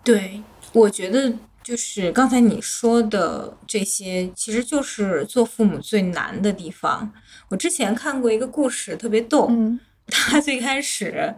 [0.03, 7.13] 对，我觉得就是刚才你说的这些，其实就是做父母最难的地方。
[7.51, 9.47] 我之前看过一个故事，特别逗。
[9.51, 11.35] 嗯，他最开始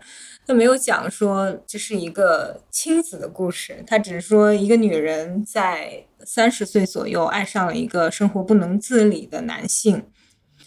[0.46, 10.04] 他没有讲说这是一个亲子的故事，他只是说一个女人在三十岁左右爱上了一个生活不能自理的男性。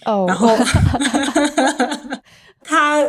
[0.06, 0.56] 哦，然后
[2.64, 3.06] 他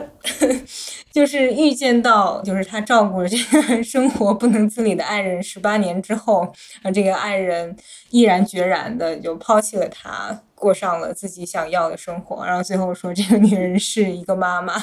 [1.13, 7.77] 就是预见到，就是他照顾了这个生活不能自理的爱人十八年之后，啊，这个爱人
[8.11, 12.45] 毅然决然的就抛弃了他，过上了自己想要的生活。
[12.47, 14.77] 然后最后说，这个女人是一个妈妈。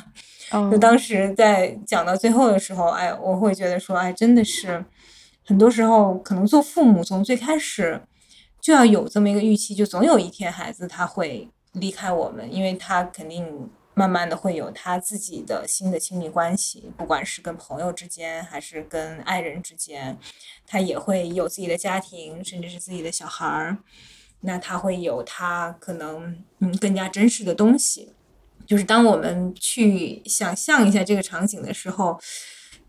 [0.69, 4.83] 就当时在讲到最后的时候，哎，我会觉得说，哎，真的是
[5.45, 8.01] 很多时候可能做父母从最开始
[8.59, 11.47] 就要有这么一个预期，就总有一天孩子他会。
[11.73, 20.17] 离开我们，因为他肯定慢慢的会有他自己的新的亲密关系，不管是跟朋友之间，还是跟爱人之间，
[20.65, 23.77] 他也会有自己的家庭，甚至是自己的小孩儿。
[24.41, 28.13] 那他会有他可能嗯更加真实的东西。
[28.65, 32.19] 就是当我们去想象一下这个场景的时候。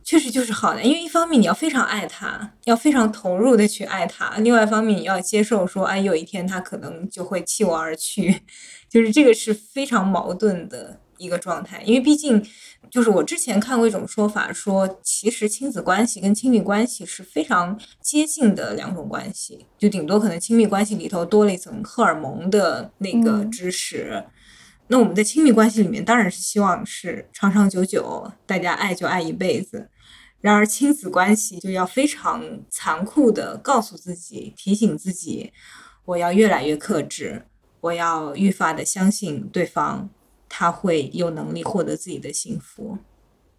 [0.05, 8.41] 确实就是好难，因为一方面你要非常爱他，要非常投入的去爱他；，另外一方面你要接受说，哎，有一天他可能就会弃我而去，
[8.89, 11.83] 就是这个是非常矛盾的一个状态。
[11.85, 12.43] 因为毕竟，
[12.90, 24.24] 就是我之前看过一种说法，说其实亲子关系跟亲密关系是非常接近的两种关系，就顶多可能亲密关系里头多了一层荷尔蒙的那个知识。
[24.88, 29.90] 那我们在亲密关系里面当然是希望是长长久久，大家爱就爱一辈子。
[30.40, 35.53] 然而，亲子关系就要非常残酷的告诉自己、提醒自己，
[36.05, 37.44] 我要越来越克制，
[37.81, 40.09] 我要愈发的相信对方，
[40.49, 42.99] 他会有能力获得自己的幸福。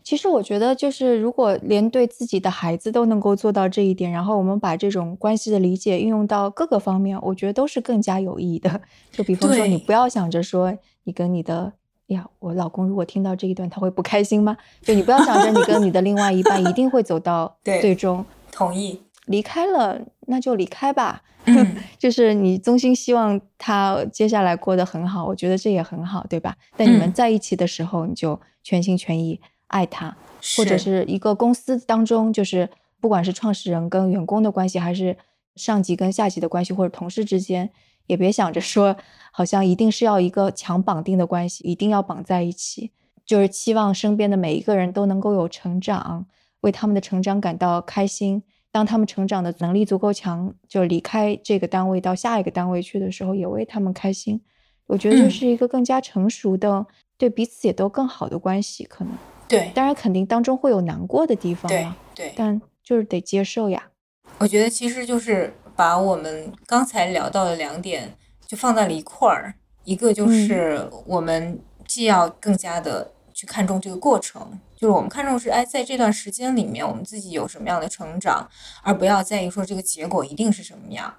[0.01, 8.81] 其实我觉得，就是如果连对自己的孩子都能够做到这一点，然后我们把这种关系的理解运用到各个方面，我觉得都是更加有意义的。
[9.11, 11.71] 就比方说，你不要想着说你跟你的
[12.07, 14.57] 呀，我老公如果听到这一段，他会不开心吗？
[14.81, 18.25] 就你不要想着你跟你的另外一半一定会走到最终。
[18.51, 18.99] 同意。
[19.29, 21.23] 离开了，那就离开吧。
[21.45, 26.55] 嗯， 就是你衷心希望他接下来过得很好，我觉得这也很好，对吧？
[26.75, 29.39] 但你们在一起的时候，你就全心全意。
[29.69, 30.17] 爱他，
[30.57, 32.67] 或者是一个公司当中，就是
[32.99, 35.15] 不管是创始人跟员工的关系，还是
[35.55, 37.69] 上级跟下级的关系，或者同事之间，
[38.07, 38.97] 也别想着说，
[39.31, 42.89] 好像一定是要一个强绑定的关系，一定要绑在一起。
[43.23, 46.25] 就是期望身边的每一个人都能够有成长，
[46.61, 48.41] 为他们的成长感到开心。
[48.71, 54.41] 当他们成长的能力足够强，就离开这个单位到下一个单位去的时候，也为他们开心。
[54.87, 56.85] 我觉得这是一个更加成熟的，
[57.17, 59.13] 对彼此也都更好的关系，可能。
[59.47, 63.89] 对，当然肯定当中会有难过的地方对对，但就是得接受呀。
[64.37, 78.47] 我觉得其实就是把我们刚才聊到的两点就放在了一块儿，一个就是我们既要更加的去看重这个过程，就是我们看重是哎在这段时间里面我们自己有什么样的成长，
[78.81, 81.13] 而不要在意说这个结果一定是什么样。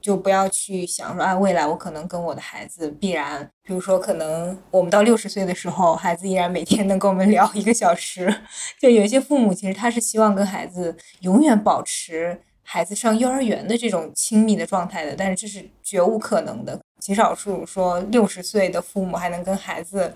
[0.00, 8.34] 就不要去想说，哎，未来我可能跟我的孩子必然，比如说，可能我们到六十岁的时候，孩子依然每天能跟我们聊一个小时。
[8.80, 16.80] 就有一些父母，其实他是希望跟孩子永远保持孩子上幼儿园的这种亲密的状态的，但是这是绝无可能的。
[16.98, 20.12] 极少数说六十岁的父母还能跟孩子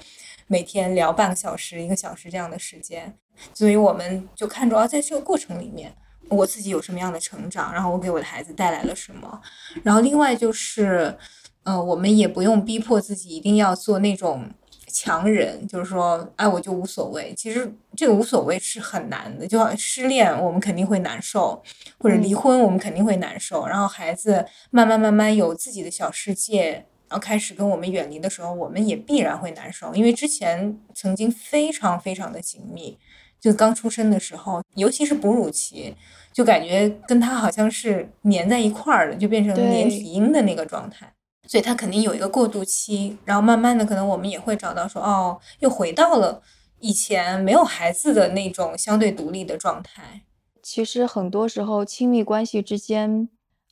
[0.47, 3.17] 每天聊半个小时、一个小时这样的时间，
[3.53, 5.95] 所以我们就看着啊，在这个过程里面。
[6.29, 9.41] 我自己有什么样的成长，然后我给我的孩子带来了什么，
[9.85, 11.17] 然后另外就是，
[11.63, 14.45] 呃，我们也不用逼迫自己一定要做那种
[14.89, 17.33] 强人，就是说，哎，我就无所谓。
[17.37, 21.63] 其实这个无所谓是很难的，就失恋我们肯定会难受，
[21.97, 32.99] 或者离婚我们肯定会难受，然后孩子慢慢慢慢有自己的小世界，然后开始跟我们远离的时候，我们也必然会难受，因为之前曾经非常非常的紧密。
[33.39, 35.95] 就刚出生的时候，尤其是哺乳期，
[36.33, 41.13] 就感觉跟他好像是粘在一块儿的，就变成连体婴的那个状态。
[41.47, 46.43] 所以他肯定有一个过渡期，然后慢慢的，可能我们也会找到说，哦，又回到了
[46.81, 50.23] 以前没有孩子的那种相对独立的状态。
[50.61, 53.29] 其实很多时候，亲密关系之间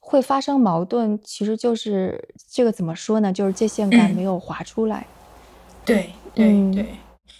[0.06, 3.32] 会发生矛盾，其实就是这个怎么说呢？
[3.32, 5.06] 就是界限感没有划出来。
[5.84, 6.86] 对对对，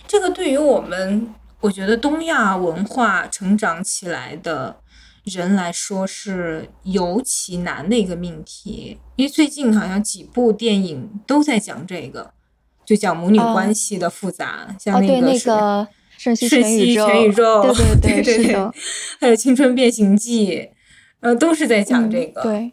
[0.07, 1.35] 这个对于我们。
[1.61, 4.77] 我觉得东亚文化成长起来的
[5.25, 12.31] 人来说是尤其难的一个命题，因为最近好像几部电影都在讲这个，
[12.85, 15.49] 就讲母女关系的复杂，像那个是
[16.19, 17.63] 《瞬息全宇宙》，
[18.03, 18.55] 对对 对对，
[19.19, 20.51] 还有《青春变形记》，
[21.25, 22.43] 呃，都是在讲这个。
[22.43, 22.73] 对。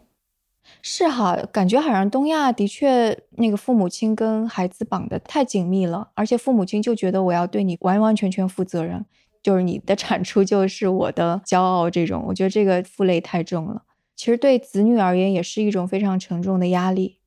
[0.80, 9.04] 是哈，感觉好像东亚的确那个父母亲跟孩子绑得太紧密了，而且父母亲就觉得我要对你完完全全负责任，
[9.42, 13.82] 就是你的产出就是我的骄傲，这种我觉得这个负累太重了。
[14.16, 17.18] 其实对子女而言也是一种非常沉重的压力。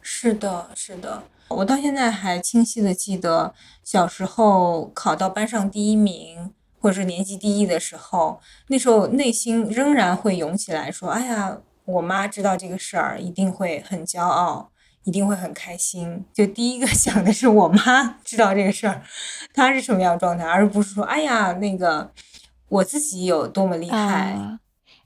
[0.00, 14.70] 是的，是的，我到现在还清晰的记得小时候考到班上第一名或者是年级第一的时候，那时候内心仍然会涌起来说：“哎呀。”我妈知道这个事儿，一定会很骄傲，
[15.02, 16.24] 一定会很开心。
[16.32, 19.02] 就第一个 想的是我妈 知道这个事儿，
[19.52, 22.12] 她是什么样状态，而不是说，哎呀，那个
[22.68, 24.38] 我自己有多么厉害。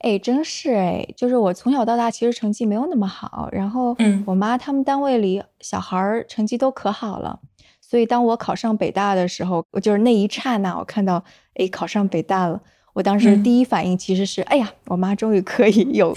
[0.00, 7.40] 哎，真是哎，就是我从小到大其实成绩没有那么好，然后，嗯，我妈他们单位里小孩儿成绩都可好了，
[7.88, 11.22] 所以当我考上北大的时候，我就是那一刹那，我看到，
[11.54, 12.60] 哎，考上北大了，
[12.94, 16.14] 我当时第一反应其实是，哎呀，我妈终于可以有。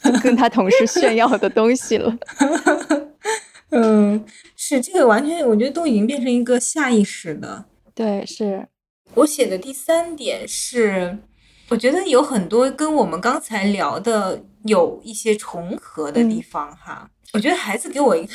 [0.22, 2.16] 跟她同事炫耀的东西了，
[3.70, 4.24] 嗯，
[4.56, 7.64] 是这个完全，我觉得都已经变成一个下意识的。
[7.94, 8.68] 对，是
[9.14, 11.18] 我写的第三点是，
[11.68, 17.10] 我觉得有很多跟我们刚才聊的有一些重合的地方哈。
[17.32, 18.32] 我觉得孩子给我一个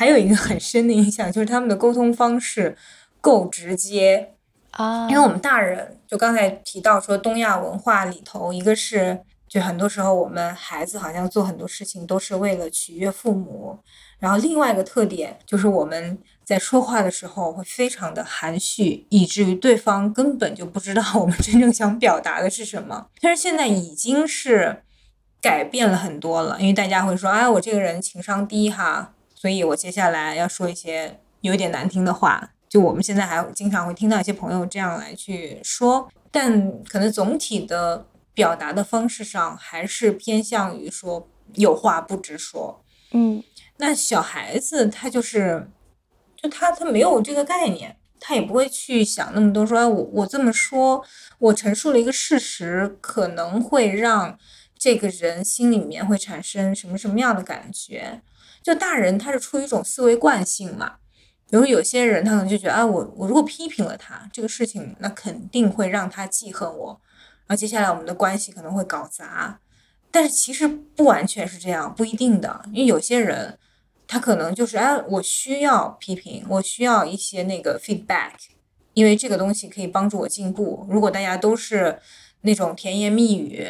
[0.00, 2.74] 还有一个很深的印象，就是他们的沟通方式
[3.20, 4.32] 够直接
[4.70, 9.20] 啊，因为我们大人就刚才提到说，东亚文化里头一个是。
[9.50, 13.76] 就很多时候，我们孩子好像做很多事情都是为了取悦父母。
[14.20, 23.08] 然后另外一个特点就是我们在说话的时候会非常的含蓄，以至于对方根本就不知道我们真正想表达的是什么。
[23.20, 24.84] 但是现在已经是
[25.42, 42.84] 改变了很多了，因为大家会说：“哎，我这个人情商低哈，所以我接下来要说一些有点难听的话。”就我们现在还经常会听到一些朋友这样来去说，但可能总体的表达的方式上还是偏向于说有话不直说。
[43.10, 43.42] 嗯，
[43.78, 45.68] 那小孩子他就是，
[46.40, 51.04] 就他他没有这个概念，他也不会去想那么多，说我我这么说，
[51.40, 54.38] 我陈述了一个事实，可能会让
[54.78, 58.22] 这个人心里面会产生什么什么样的感觉？
[58.62, 60.96] 就大人他是出于一种思维惯性嘛。
[61.50, 67.00] 比如有些人，他可能就觉得，啊，我我如果批评了他这个事情，那肯定会让他记恨我，
[67.46, 69.58] 然后接下来我们的关系可能会搞砸。
[70.12, 73.58] 但是其实不完全是这样，不一定的，因为有些人
[74.06, 78.34] 他可能就是，哎，我需要批评，我需要一些那个 feedback，
[78.94, 80.86] 因为这个东西可以帮助我进步。
[80.88, 81.98] 如果大家都是
[82.42, 83.66] 那种甜言蜜语。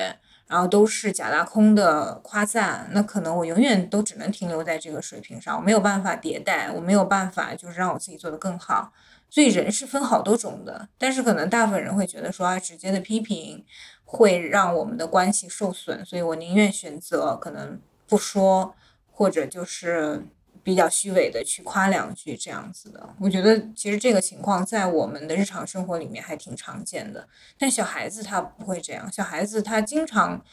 [0.51, 8.93] 然后都是假大空的夸赞，那可能我永远都只能停留在这个水平上，我没有办法迭代，我没有办法就是让我自己做得更好。
[9.31, 13.65] 所以人是分好多种的，但是可能大部分人会觉得说啊，直接的批评
[14.05, 18.75] 会让我们的关系受损，所以我宁愿选择可能不说，
[19.13, 20.27] 或者就是。
[20.63, 27.27] 比较虚伪的去夸两句这样子的，我觉得其实这个情况在我们的日常生活里面还挺常见的。
[27.59, 30.45] 但小孩子他不会这样，小孩子他经常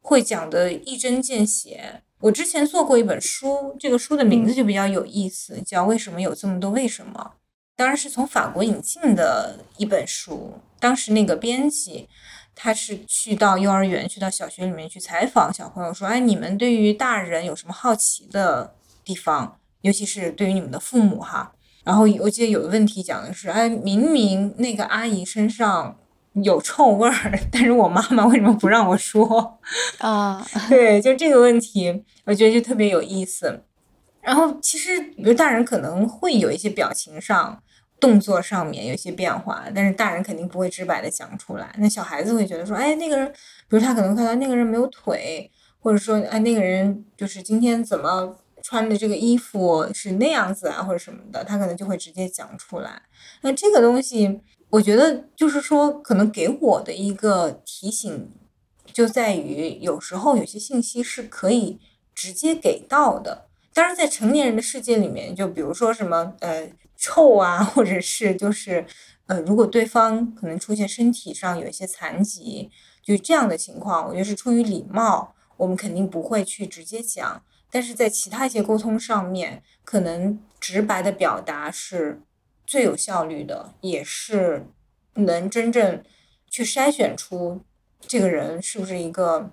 [0.00, 2.02] 会讲的一针见血。
[2.20, 7.32] 我之前做过一本书，这个书的名字就比较有意思，叫《为什么有这么多为什么》。
[7.76, 10.54] 当然是从法国引进的一本书。
[10.78, 12.08] 当时那个编辑
[12.54, 18.74] 他是去到幼儿园、去到小学里面去采访小朋友，说：“哎，你们对于大人有什么好奇的？”
[19.06, 21.52] 地方，尤其是对于你们的父母哈。
[21.84, 25.96] 然后我记得有个问题讲的是，哎，明明那个阿姨身上
[26.32, 29.60] 有臭味儿，但是我妈妈为什么不让我说
[29.98, 30.44] 啊？
[30.68, 33.62] 对，就这个问题，我觉得就特别有意思。
[34.20, 37.62] 然后其实，比如大人可能会有一些表情上、
[38.00, 41.72] 动作上面有一些变化，但是大人肯定不会直白的讲出来。
[41.78, 43.28] 那小孩子会觉得说，哎，那个人，
[43.68, 45.48] 比如他可能看到那个人没有腿，
[45.78, 48.36] 或者说，哎，那个人就是今天怎么？
[48.68, 53.00] 穿的这个衣服是那样子啊，或者什么的，他可能就会直接讲出来。
[53.42, 54.40] 那这个东西，
[54.70, 58.28] 我觉得就是说，可能给我的一个提醒，
[58.92, 61.78] 就在于有时候有些信息是可以
[62.12, 63.46] 直接给到的。
[63.72, 68.84] 当然，在成年人的世界里面，就比如说什么呃臭啊，或者是就是
[69.26, 72.68] 呃，如果对方可能出现身体上有一些残疾，
[73.00, 77.40] 就这样的情况，我觉得是出于礼貌，我们肯定不会去直接讲。
[77.70, 82.20] 但是在其他一些沟通上面，可能直白的表达是
[82.66, 84.66] 最有效率的，也是
[85.14, 86.02] 能真正
[86.48, 87.60] 去筛选出
[88.00, 89.50] 这个人是不是一个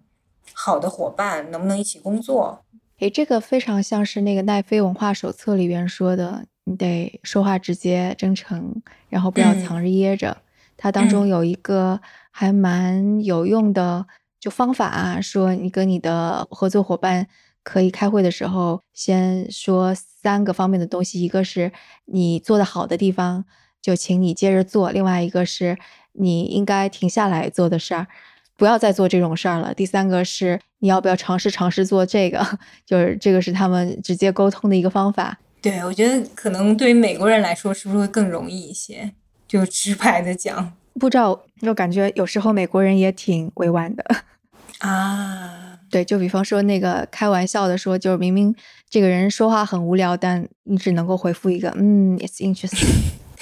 [0.53, 2.64] 好的伙伴，能不能一起工作。
[2.99, 10.38] 诶，这个非常像是那个奈飞文化手册里边说的，你得说话直接、真诚，然后不要藏着掖着。
[10.78, 11.99] 它当中有一个
[12.32, 14.05] 还蛮有用的
[14.39, 17.28] 就方法啊，说你跟你的合作伙伴。
[17.64, 21.72] 可以开会的时候先说三个方面的东西，一个是
[22.05, 23.45] 你做的好的地方，
[23.82, 25.78] 就请你接着做；另外一个是
[26.14, 28.07] 你应该停下来做的事儿，
[28.55, 32.45] 不要再做这种事儿了；第三个是你要不要尝试尝试做这个，
[32.86, 35.39] 就是这个是他们直接沟通的一个方法。
[35.61, 39.14] 对，我觉得可能对于美国人来说，是不是会更容易一些？
[39.47, 44.03] 就直白的讲，不知道，我感觉有时候美国人也挺委婉的
[44.80, 45.62] 啊。
[45.93, 48.55] 对，就比方说那个开玩笑的说，就是明明
[48.89, 52.89] 这个人说话很无聊，但你只能够回复一个嗯，it's interesting，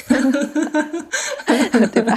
[1.94, 2.14] 对吧？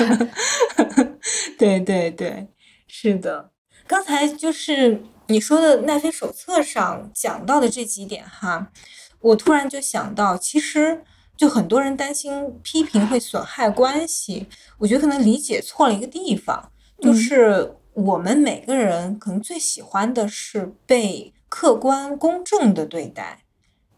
[1.56, 2.48] 对对对，
[2.88, 3.52] 是的。
[3.86, 8.72] 刚才就是你说的奈飞手册上讲到的这几点哈，
[9.20, 11.02] 我突然就想到，其实
[11.36, 17.76] 就很多人担心批评会损害关系，我觉得可能理解错了一个地方，就是。
[17.94, 23.44] 我们每个人可能最喜欢的是被客观公正的对待，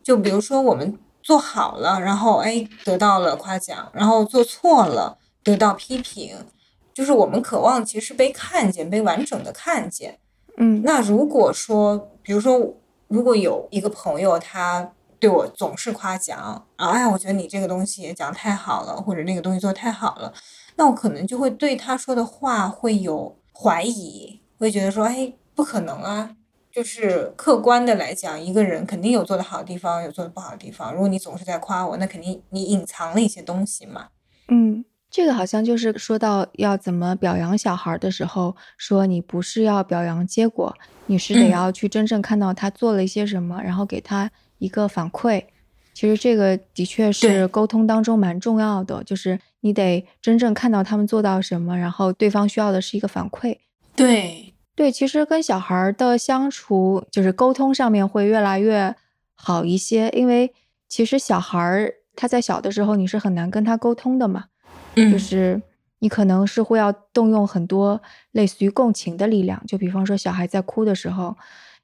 [0.02, 6.36] 就比如说我们做好了，然后哎得到了夸奖，然后做错了得到批评，
[6.92, 10.18] 就是我们渴望其实是被看见，被完整的看见。
[10.58, 12.74] 嗯，那如果说，比如说，
[13.08, 20.34] 如果有一个朋友他对我总是夸奖，啊，哎，我觉得你这个东西讲太好了，或者那个东西做太好了，
[20.76, 23.34] 那我可能就会对他说的话会有。
[23.58, 26.36] 怀疑会觉得说，哎，不可能啊！
[26.70, 30.92] 就是客观的来讲，一个人肯定有做的好的地方，有做的不好的地方。
[30.92, 34.08] 如果你总是在夸我，那肯定你隐藏了一些东西嘛。
[34.48, 40.76] 嗯，这个好像就是说到要怎么表扬小孩的时候，说你不是要表扬结果，
[41.06, 45.42] 你是得要去真正看到他做了一些什么，然后给他一个反馈。
[45.94, 53.58] 其实这个的确是沟通当中蛮重要的，就是你得真正看到他们做到什么，然后对方需要的是一个反馈。
[53.96, 58.94] 对对，其实跟小孩的相处，就是沟通上面会越来越
[59.34, 60.54] 好一些，因为
[60.88, 64.44] 其实小孩他在小的时候你是很难跟他沟通的嘛，
[64.94, 65.60] 嗯就是
[65.98, 68.00] 你可能是会要动用很多
[68.30, 71.34] 类似于共情的力量，就比方说小孩在哭的时候，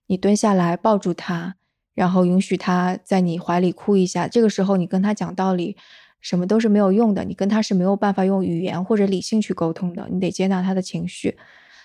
[0.07, 1.57] 你蹲下来抱住他。
[1.95, 5.77] 然后允许他在你怀里哭一下，这个时候你跟他讲道理，
[6.23, 7.23] 什么都是没有用的。
[7.25, 11.37] 你跟他是没有办法用语言或者理性去沟通的，你得接纳他的情绪。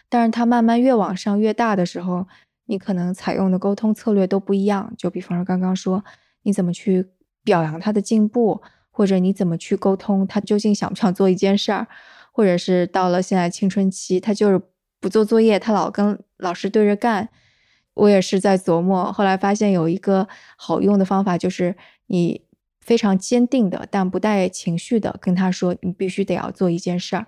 [0.07, 2.25] 但是他慢慢越往上越大的时候，
[2.67, 4.93] 你可能采用的沟通策略都不一样。
[4.97, 6.05] 就比方说刚刚说，
[6.43, 7.09] 你怎么去
[7.43, 11.87] 表扬他的进步，或者你怎么去沟通他究竟想不想做一件事儿，
[12.31, 14.61] 或者是到了现在青春期，他就是
[15.01, 17.27] 不做作业，他老跟老师对着干。
[17.93, 21.75] 我也是在琢磨，后来发现有一个好用的方法，就是
[22.05, 22.46] 你
[22.87, 27.27] 非常坚定的，但不带情绪的跟他说，你必须得要做一件事儿。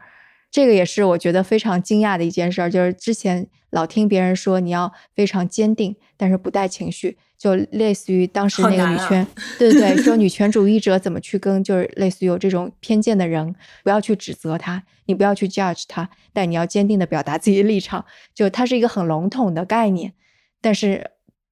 [0.50, 9.28] 这个也是我觉得非常惊讶的一件事儿，就是之前老听别人说你要非常坚定，但是不带情绪，就类似于当时那个女权，
[9.60, 13.54] 对对对，说女权主义者怎么去跟就是类似于有这种偏见的人，
[13.84, 20.14] 不要去指责他，你不要去 judge 他，但你要坚定的表达自己的立场，就它是一个很笼统的概念。
[20.62, 21.12] 但是，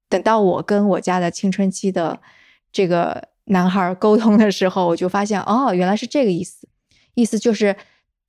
[0.09, 2.19] 等到我跟我家的青春期的
[2.71, 6.67] 这个男孩沟通的时候，我就发现，哦，原来是这个意思。
[7.15, 7.75] 意思就是，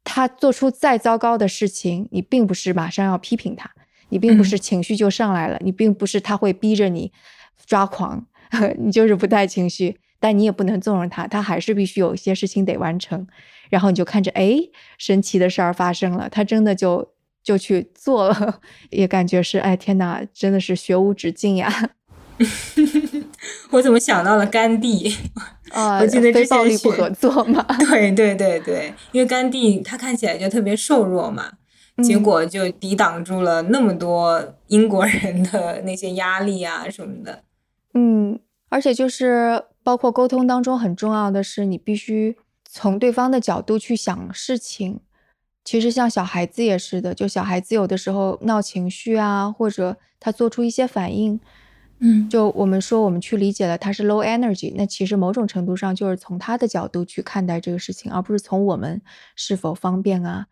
[0.03, 3.71] 他做出再糟糕的事情，你并不是马上要批评他，
[4.09, 7.13] 你并不是情绪就上来了，你并不是他会逼着你
[7.67, 8.27] 抓狂，
[8.79, 13.27] 你就是不带情绪，但你也不能纵容他，他还是必须有一些事情得完成。
[13.71, 14.57] 然后你就看着，哎，
[14.97, 17.13] 神奇的事儿发生了，他真的就。
[17.41, 18.61] 就去做了，
[18.91, 21.93] 也感觉是哎天哪，真的是学无止境呀！
[23.71, 25.17] 我怎么想到了甘地？
[25.71, 27.63] 啊，我记得非暴力不合作嘛。
[27.91, 31.53] 对对对对，因为甘地他看起来就特别瘦弱嘛，
[32.03, 37.43] 结果就抵挡住了那么多英国人的那些压力啊什么的。
[37.93, 42.37] 嗯，而且就是包括沟通当中很重要的是，你必须
[42.71, 45.01] 从对方的角度去想事情。
[45.65, 51.39] 其实像小孩子也是的，就小孩子有的时候闹情绪啊，或者他做出一些反应，
[52.01, 59.03] 嗯，就我们说我们去理解了他是 low energy，那其实某种程度上就是从他的角度去看待这个事情，而不是从我们
[59.35, 60.47] 是否方便啊。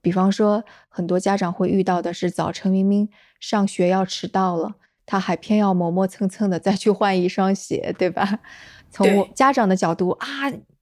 [0.00, 3.08] 比方说，很多家长会遇到的是早晨明明
[3.40, 8.38] 上学要迟到了，他还偏要磨磨蹭蹭的再去换一双鞋，对吧？
[8.90, 10.26] 从我家长的角度啊，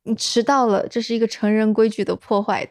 [0.02, 2.70] 你迟到了，这是一个成人规矩的破坏。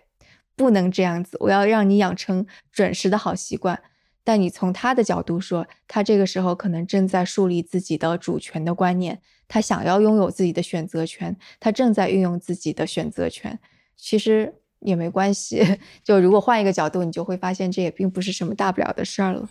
[0.56, 3.82] 不能这样子，我要让你养成准时的好习惯。
[4.24, 13.60] 但你从他的角度说，他这个时候可能正在树立自己的主权的观念，他想要拥有自己的选择权，他正在运用自己的选择权。
[13.98, 19.48] 其实也没关系， 就如果换一个角度，你就会发现这也并不是什么大不了的事儿了。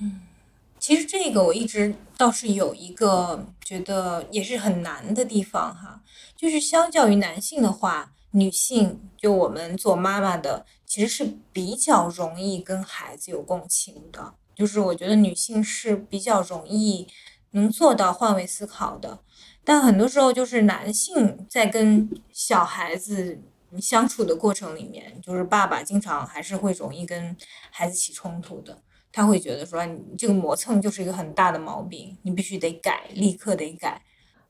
[0.78, 6.02] 其实这个我一直倒是有一个觉得也是很难的地方哈，
[6.34, 10.64] 就是相较于男性的话，女性就我们做妈妈的。
[10.84, 17.06] 其实是比较容易跟孩子有共情的，就是我觉得女性是比较容易
[17.52, 19.20] 能做到换位思考的，
[19.64, 23.40] 但很多时候就是男性在跟小孩子
[23.80, 27.36] 相处的过程里面，就是爸爸经常还是会容易跟
[27.70, 34.02] 孩子起冲突的，他会觉得说你这个磨蹭就是一个很大的毛病，你必须得改，立刻得改。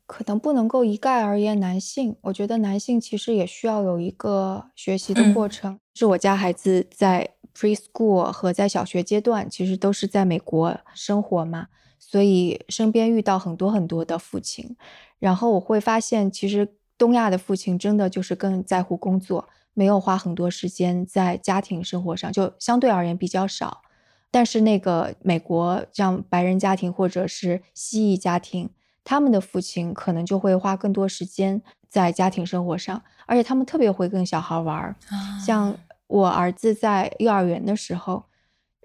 [0.04, 5.78] 可能不能够一概而言，男性，我觉得男性其实也需要有一个学习的过程。
[5.94, 14.76] 是我家孩子在 preschool 和在小学阶段，其实都是在美国生活嘛，所以身边遇到很多很多的父亲，
[15.18, 23.82] 然后我会发现，其实东亚的父亲真的就是更在乎工作，没有花很多时间在家庭生活上，就相对而言比较少。
[24.30, 28.70] 但是那个美国像白人家庭或者是西裔家庭。
[29.04, 34.94] 他们的父亲可能就会花更多时间在家庭生活上，而且他们特别会跟小孩玩儿。
[35.44, 35.76] 像
[36.12, 38.24] 我儿子在幼儿园的时候，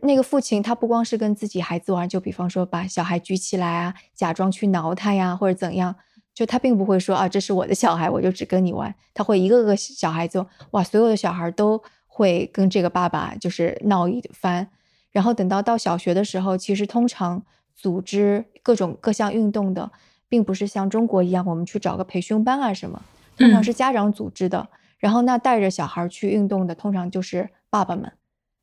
[0.01, 5.93] 那个父亲他不光是跟自己孩子玩，就比方说把小孩举起来啊，假装去挠他呀，或者怎样，
[6.33, 8.95] 就他并不会说啊，这是我的小孩，我就只跟你玩。
[9.13, 14.69] 他会一个个小孩子，哇，所有的小孩都会跟这个爸爸就是闹一番。
[15.11, 17.43] 然后等到到小学的时候，其实通常
[17.75, 19.91] 组织各种各项运动的。
[20.29, 23.01] 并不是像中国一样，我们去找个培训班啊什么，
[23.37, 24.67] 通常是家长组织的。
[24.97, 28.11] 然后那带着小孩去运动的，通常就是爸爸们。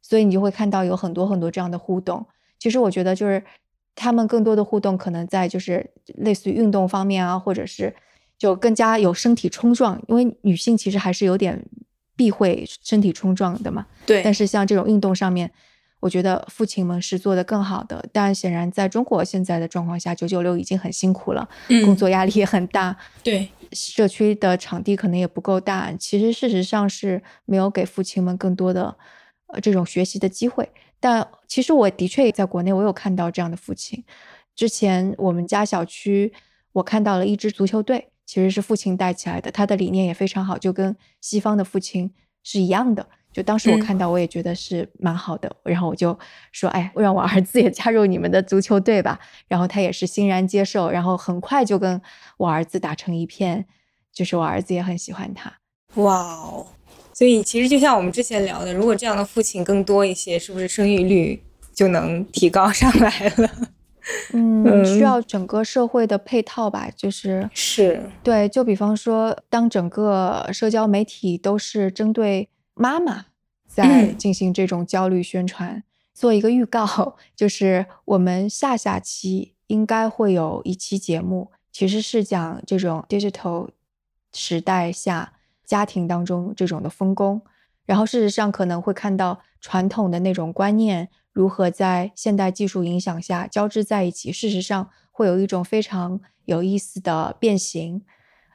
[0.02, 2.26] 所以你就会看到有很多很多这样的互动。
[2.58, 3.42] 其实我觉得就是
[3.94, 7.94] 他们更多的互动可能在就是类似于运动方面啊，或者是
[8.36, 11.64] 就更加有身体冲撞，因为女性其实还是有点
[12.14, 13.86] 避讳身体冲撞的嘛。
[14.04, 15.50] 对，但是像这种运动上面，
[16.04, 18.04] 我觉得父亲们是做得更好的。
[18.12, 21.48] 但显然，在中国现在的状况下，九九六已经很辛苦了，
[21.82, 22.94] 工作压力也很大。
[23.24, 25.90] 对，社区的场地可能也不够大。
[25.94, 28.94] 其实事实上是没有给父亲们更多的
[29.46, 30.70] 呃这种学习的机会。
[31.00, 34.04] 但其实我的确在国内，我有看到这样的父亲。
[34.54, 36.34] 之前我们家小区，
[36.72, 43.08] 我看到了一支足球队，其实是父亲带起来的，他的理念也非常好，就跟西方的父亲是一样的。
[43.34, 46.16] 就当时我看到，我也觉得是蛮好的，然后我就
[46.52, 49.18] 说：“哎，让我儿子也加入你们的足球队吧。”
[49.48, 52.00] 然后他也是欣然接受，然后很快就跟
[52.36, 53.66] 我儿子打成一片，
[54.12, 55.52] 就是我儿子也很喜欢他。
[55.96, 56.64] 哇哦！
[57.12, 61.42] 所以其实就像我们之前聊的，如果这样的父亲更多一些，是不是生育率
[61.74, 63.50] 就能提高 上来了？
[64.32, 68.48] 嗯，需要整个社会的配套吧，就是是对。
[68.48, 73.26] 就比方说，当整个社交媒体都是针对妈妈
[73.66, 83.68] 在进行这种焦虑宣传，做一个预告，就是我们下下期应该会有一期节目，其实是讲这种 digital
[84.32, 85.32] 时代下
[85.64, 87.40] 家庭当中这种的分工，
[87.86, 91.08] 然后事实上可能会看到传统的那种观念。
[91.32, 94.30] 如何在现代技术影响下交织在一起？
[94.30, 98.02] 事实上，会有一种非常有意思的变形。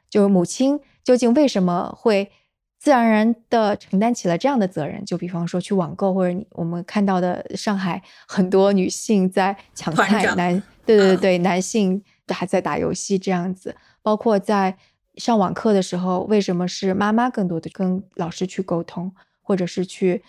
[0.08, 2.32] 就是母亲究竟为什么会
[2.80, 5.04] 自然而然的承担起了这样的责任？
[5.04, 13.76] 就比方说去网购，或者我们看到的上海很多女性在抢菜，男 对对对对，男性还在打游戏这样子。
[14.02, 14.76] 包括在
[15.16, 19.12] 上网课的时候，为什么是妈妈更多的跟老师去沟通，
[19.42, 20.24] 或者是去？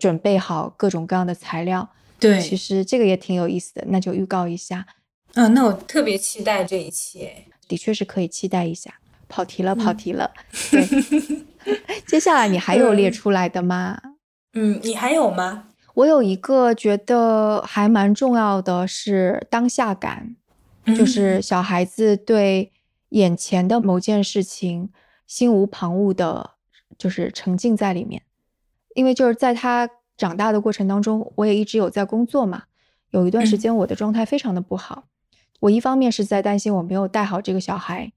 [0.00, 1.86] 准备好各种各样的材料，
[2.18, 4.86] 对，其实这个也挺有意思的，那就预告一下。
[5.34, 7.28] 嗯，那我特别期待这一期，
[7.68, 8.94] 的确是可以期待一下。
[9.28, 10.30] 跑题了，跑题了。
[10.72, 11.41] 对，
[12.06, 14.00] 接下来你还有列出来的吗？
[14.54, 15.68] 嗯，你还有吗？
[15.94, 20.36] 我有一个觉得还蛮重要的是当下感，
[20.96, 22.72] 就是小孩子对
[23.10, 24.90] 眼前的某件事情
[25.26, 26.52] 心无旁骛的，
[26.96, 28.22] 就是沉浸在里面。
[28.94, 32.64] 因为就是在他长大的过程当中，我也一直有在工作嘛。
[33.10, 35.04] 有一段时间我的状态非常的不好，
[35.60, 38.12] 我一方面是在担心我没有带好这个小孩，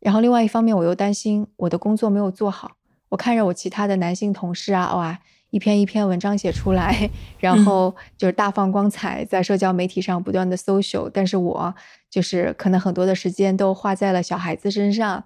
[0.00, 2.72] 然后另外一方面我又担心我的工作没有做好。
[3.08, 5.18] 我看着我其他的男性同事啊，哇，
[5.50, 11.74] 一篇一篇文章写出来，然后就是大放光彩，在社交媒体上不断的 social，但是我
[12.10, 15.24] 就是可能很多的时间都花在了小孩子身上，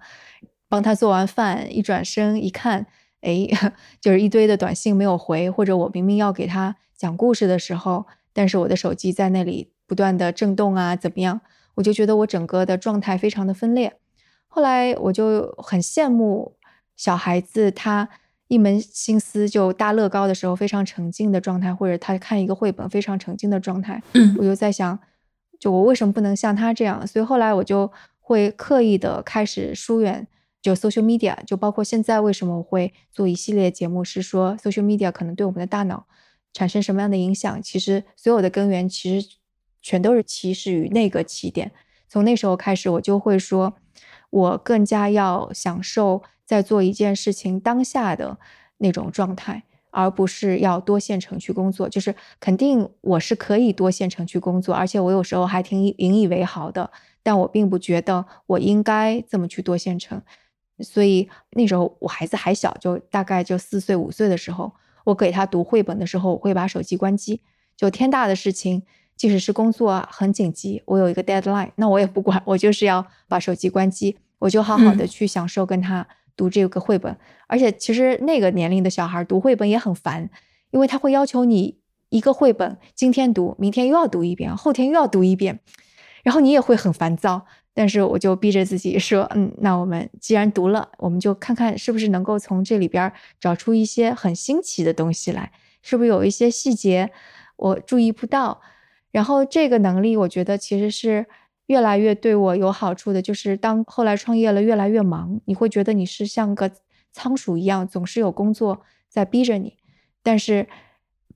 [0.69, 2.85] 帮他做完饭，一转身一看。
[3.21, 3.47] 哎，
[4.01, 11.41] 就是一堆的短信没有回，或者我明明要给他讲故事的时候，但是我的手机在那里不断的震动啊，怎么样？
[11.75, 13.93] 我就觉得我整个的状态非常的分裂。
[14.53, 16.57] 后来我就很羡慕
[16.97, 18.09] 小孩子，他
[18.47, 24.03] 一门心思就搭乐高的时候非常沉浸的状态，或者他看一个绘本非常沉浸的状态。
[24.13, 24.99] 嗯，我就在想，
[25.57, 27.07] 就我为什么不能像他这样？
[27.07, 27.89] 所以后来我就
[28.19, 30.27] 会刻意的开始疏远。
[30.61, 36.05] 就 social media，就包括现在为什么我会做一系列节目，是说 social media 可能对我们的大脑
[36.53, 37.59] 产生什么样的影响？
[37.63, 39.27] 其实所有的根源其实
[39.81, 41.71] 全都是起始于那个起点。
[42.07, 43.73] 从那时候开始，我就会说，
[44.31, 48.39] 我更加要享受在做一件事情当下的
[48.79, 51.87] 那种状态，而不是要多线程去工作。
[51.87, 56.89] 就是肯定我是可以多线程去工作，而且我有时候还挺引以为豪的，
[57.21, 60.21] 但我并不觉得我应该这么去多线程。
[60.79, 64.73] 所以那时候我孩子还小，就大概就四岁五岁的时候，
[65.03, 67.41] 我给他读绘本的时候，我会把手机关机。
[67.77, 68.83] 就天大的事情，
[69.21, 77.15] 即使是工作很紧急，我有一个 deadline，那我也不管，我就是要把手机关机，我就好好的去享受跟他读这个绘本。
[77.45, 80.27] 而且其实那个年龄的小孩读绘本也很烦，
[80.71, 81.77] 因为他会要求你
[82.09, 85.59] 一个绘本今天读，明天又要读一遍，后天又要读一遍，
[86.23, 87.45] 然后你也会很烦躁。
[87.75, 95.51] 但是我就逼着自己说，嗯，那我们既然读了，我们就看看是不是能够从这里边找出一些很新奇的东西来，
[95.83, 97.11] 是不是有一些细节
[97.57, 98.59] 我注意不到。
[99.11, 101.25] 然后这个能力，我觉得其实是
[101.67, 103.21] 越来越对我有好处的。
[103.21, 106.71] 就是当后来创业了，越来越忙，你会觉得你是像个
[107.11, 109.77] 仓鼠一样，总是有工作在逼着你。
[110.23, 110.67] 但是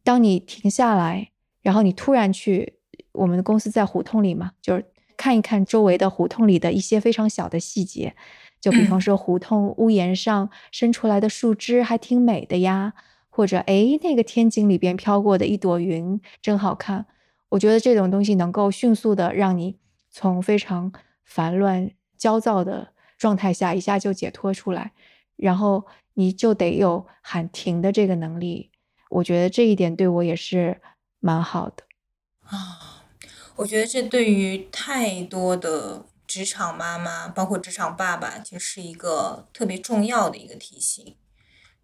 [0.04, 1.30] 当你停下来，
[1.62, 2.76] 然后你突然去，
[3.12, 4.86] 我们的公司在胡同里嘛，就是。
[5.18, 8.18] 看一看周围的胡同里的一些非常小的细节，
[8.60, 12.92] 就比方说胡同屋檐上伸出来的树枝还挺美的呀，
[13.30, 17.06] 或者哎那个天井里边飘过的一朵云真好看。
[17.56, 19.78] 我觉得这种东西能够迅速的让你
[20.12, 20.92] 从非常
[21.24, 24.92] 烦乱、焦躁的状态下一下就解脱出来，
[25.38, 25.86] 然后
[26.16, 28.72] 你就得有喊停的这个能力。
[29.10, 30.82] 我觉得这一点对我也是
[31.22, 31.84] 蛮好的
[32.42, 33.06] 啊。
[33.56, 41.16] 我觉得这对于太多的职场妈妈，包括职场爸爸，就是一个特别重要的一个提醒。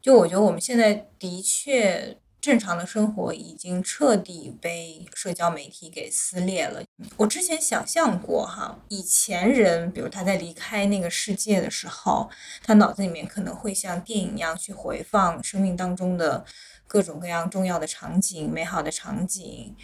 [0.02, 2.18] 就我觉得我们现在的确。
[2.42, 6.82] 正常的生活已经彻底被社交媒体给撕裂了。
[7.16, 12.28] 我之前想象过哈，以前人，比如他在离开那个世界的时候，
[12.64, 16.44] 他脑子里面可能会像电影一样去回放生命当中的
[16.88, 19.76] 各种各样重要的场景、美好的场景。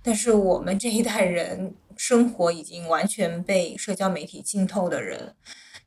[0.00, 5.34] 但是我们这一代人，生活已经完全被社交媒体浸透的人，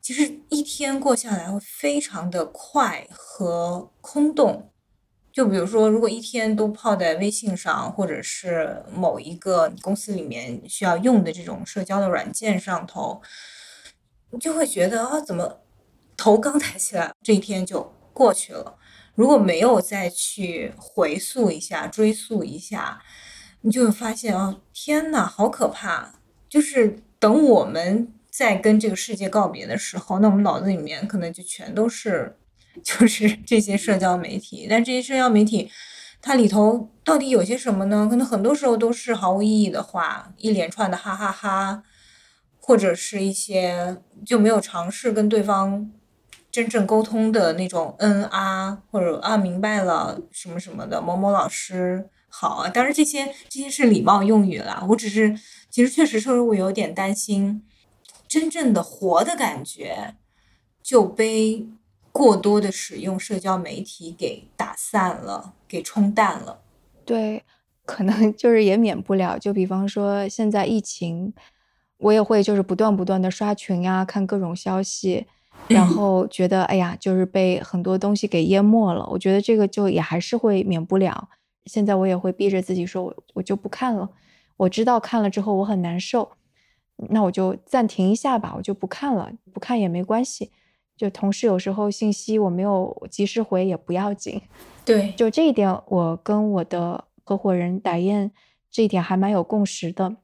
[0.02, 4.72] 其实一天过下来会非常的快和空洞。
[5.38, 13.22] 就比如说，如果一天都泡在微信上，或者是某一个公司里面需要用的这种社交的软件上头，
[14.32, 15.60] 你就会觉得啊，怎么
[16.18, 18.80] 头刚抬起来，这一天就过去了。
[19.14, 23.00] 如果没有再去回溯一下、追溯一下，
[23.62, 26.16] 你就会发现啊，天呐，好可怕！
[26.50, 32.36] 就是等我们在跟这个世界告别的时候，那我们脑子里面可能就全都是。
[32.84, 35.70] 就是这些社交媒体，但这些社交媒体，
[36.22, 38.08] 它里头到底有些什么呢？
[38.10, 41.84] 可能很多时候都是毫无意义的话，一连串的哈哈哈，
[42.60, 45.92] 或者是一些就没有尝试跟对方
[46.52, 52.70] 真正沟通的那种嗯啊，或者啊明白了什么什么的，某某老师好啊。
[52.70, 55.38] 当然这些这些是礼貌用语啦，我只是
[55.70, 57.64] 其实确实是我有点担心，
[58.28, 60.16] 真正的活的感觉
[60.82, 61.68] 就被。
[62.18, 66.62] 过多的使用社交媒体给打散了，给冲淡了。
[67.06, 67.44] 对，
[67.86, 69.38] 可能就是也免不了。
[69.38, 71.32] 就比方说现在疫情，
[71.98, 75.28] 我也会就是不断不断的刷群呀，看各种消息，
[75.68, 79.08] 然后觉得哎呀，就是被很多东西给淹没了。
[79.12, 81.30] 我觉得这个就也还是会免不了。
[81.68, 84.10] 现在我也会逼着自己说，我我就不看了。
[84.58, 86.32] 我知道看了之后我很难受，
[87.10, 90.50] 那我就暂停一下吧，我就不看了，不看也没关系。
[90.98, 94.42] 就同事有时候信息我没有及时回也不要紧，
[94.84, 98.32] 对，就这一点我跟我的合伙人打雁
[98.72, 100.18] 这一点还蛮有共识的。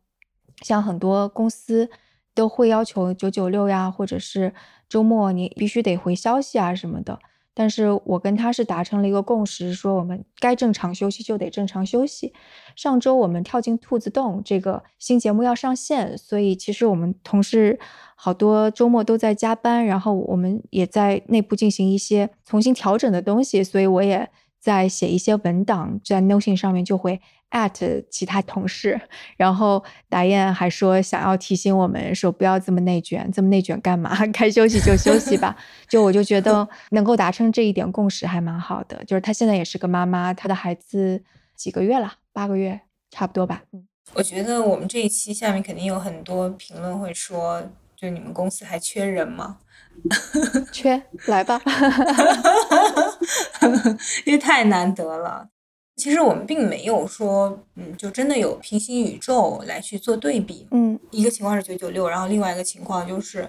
[0.61, 1.89] 像很多公司
[2.33, 4.53] 都会要求九九六呀，或者是
[4.89, 7.19] 周末你必须得回消息啊什么的。
[7.53, 12.33] 但是我跟他是达成了一个共识，说我们该正常休息就得正常休息。
[12.75, 17.79] 上周我们跳进兔子洞这个新节目要上线，所以其实我们同事
[18.15, 24.29] 好多周末都在加班，然后我们也在内部进行一些重新调整的东西，所以我也
[24.63, 27.19] 在写一些文档，在 Notion 上面就会。
[27.55, 28.99] at 其他同事，
[29.37, 34.09] 然后达燕还说想要提醒我们说不要这么内卷，这么内卷干嘛？
[34.33, 35.55] 该休息就休息吧。
[35.87, 39.05] 就我就觉得 能够达成这一点共识还蛮好的。
[39.05, 41.23] 就是她现在也是个妈妈，她的孩子
[41.55, 42.13] 几个月了？
[42.31, 43.61] 八个月，差不多吧。
[43.71, 47.61] 嗯，我觉得我们这一期下面肯定有很多评论会说，
[47.95, 49.59] 就你们公司还缺人吗？
[50.71, 51.61] 缺，来吧，
[54.25, 55.47] 因为太难得了。
[55.95, 60.67] 其实我们并没有说，嗯，就真的有平行宇宙来去做对比。
[60.71, 63.47] 嗯，一个情况是九九六，然后另外一个情况就是，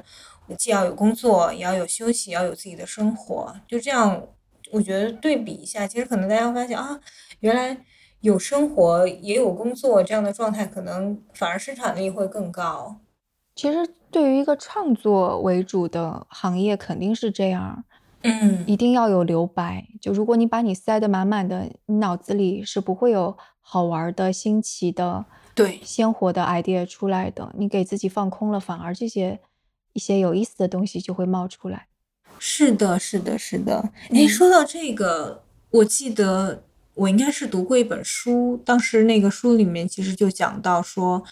[0.58, 3.54] 既要有工作，也要有休息，要有自己的生活。
[3.66, 4.28] 就这样，
[4.70, 7.00] 我觉得对比一下，其实可能大家会发现啊，
[7.40, 7.78] 原来
[8.20, 13.00] 有生活也有工作这样的状态，可能反而生产力会更高。
[13.56, 17.82] 其实对于一个创作为主的行业，肯定是这样。
[18.22, 19.84] 嗯，一定要有留白。
[20.00, 27.52] 就如果你把你塞得满满的，你脑子里是不会有好玩的、新奇的、对鲜活的 idea 出来的。
[27.58, 29.40] 你给自己放空了，反而这些
[29.94, 31.88] 一些有意思的东西就会冒出来。
[32.38, 33.90] 是的，是的，是的。
[34.10, 36.62] 哎，说到这个，我记得
[36.94, 41.22] 我应该是读过一本书，当时那个书里面其实就讲到说。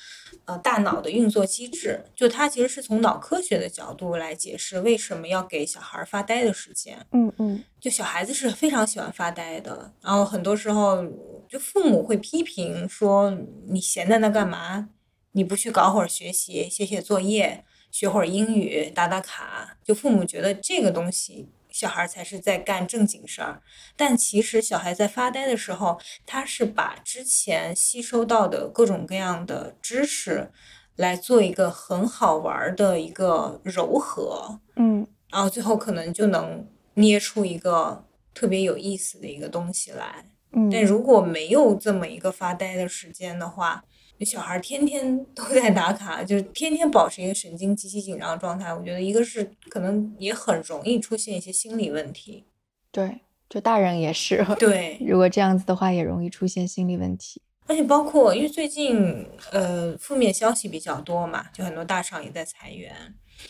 [0.44, 6.98] 呃，大脑的运作机制，就它其实是从脑科学的角度来解释为什么要给小孩发呆的时间。
[7.12, 11.06] 嗯嗯，就小孩子是非常喜欢发呆的，然后很多时候
[11.48, 13.38] 就父母会批评说
[13.68, 14.88] 你闲在那干嘛？
[15.30, 19.76] 你不去搞会儿学习，写写作业，学会儿英语，打打卡？
[19.84, 21.48] 就父母觉得这个东西。
[21.72, 23.62] 小孩才是在干正经事儿，
[23.96, 30.50] 但其实小孩在发呆的时候，他是把之前吸收到的各种各样的知识，
[30.96, 38.04] 来做一个很好玩的一个柔和，嗯，然后最后可能就能捏出一个
[38.34, 40.26] 特别有意思的一个东西来。
[40.54, 43.82] 嗯，但如果没有这么一个发呆的时间的话，
[44.20, 48.72] 小孩天天都在打卡，就是天天保持一个神经极其紧张的状态。
[48.72, 52.44] 我觉得一个是可能也很容易出现一些心理问题。
[52.92, 54.46] 对，就大人也是。
[54.60, 57.42] 对，如果这样子的话，也容易出现心理问题。
[57.66, 62.94] 而且包括因为最近呃负面消息比较多嘛，就很多大厂也在裁员。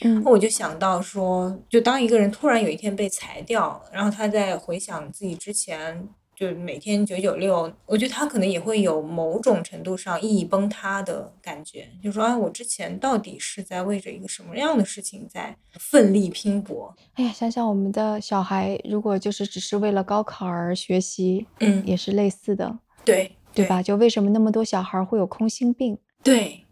[0.00, 6.08] 嗯，我就想到说，就当一个人突然有一天被裁掉，然后他在回想自己之前。
[6.42, 16.92] 就是每天九九六，我觉得他可能也会有某种程度上意义崩塌的感觉，就说哎，我之前到底是在为着一个什么样的事情在奋力拼搏？
[17.14, 23.80] 哎呀，想想我们的小孩，如果就是只是为了高考而学习，嗯，也是类似的，对对吧？
[23.80, 25.96] 就为什么那么多小孩会有空心病？
[26.24, 26.66] 对，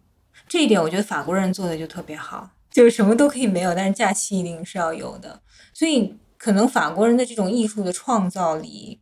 [0.49, 5.41] 这一点我觉得法国人做的就特别好，就是什么都可以没有，但是假期一定是要有的。
[5.73, 9.00] 所以可能法国人的这种艺术的创造力。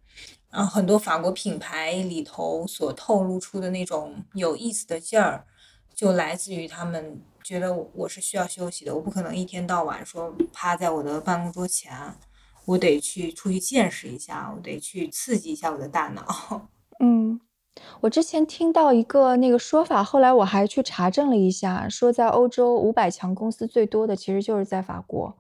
[0.51, 5.45] 然后很多法国品牌里头所透露出的那种有意思的劲儿，
[5.95, 11.93] 就来自于他们觉得我是需要休息的，我不可能一天到晚说趴在我的办公桌前，
[12.65, 16.69] 我得去出去见识一下，我得去刺激一下我的大脑。
[17.01, 17.39] 嗯，
[18.01, 25.37] 我之前听到一个那个说法，后来我还去查证了一下，说在欧洲五百强公司最多的其实就是在法国，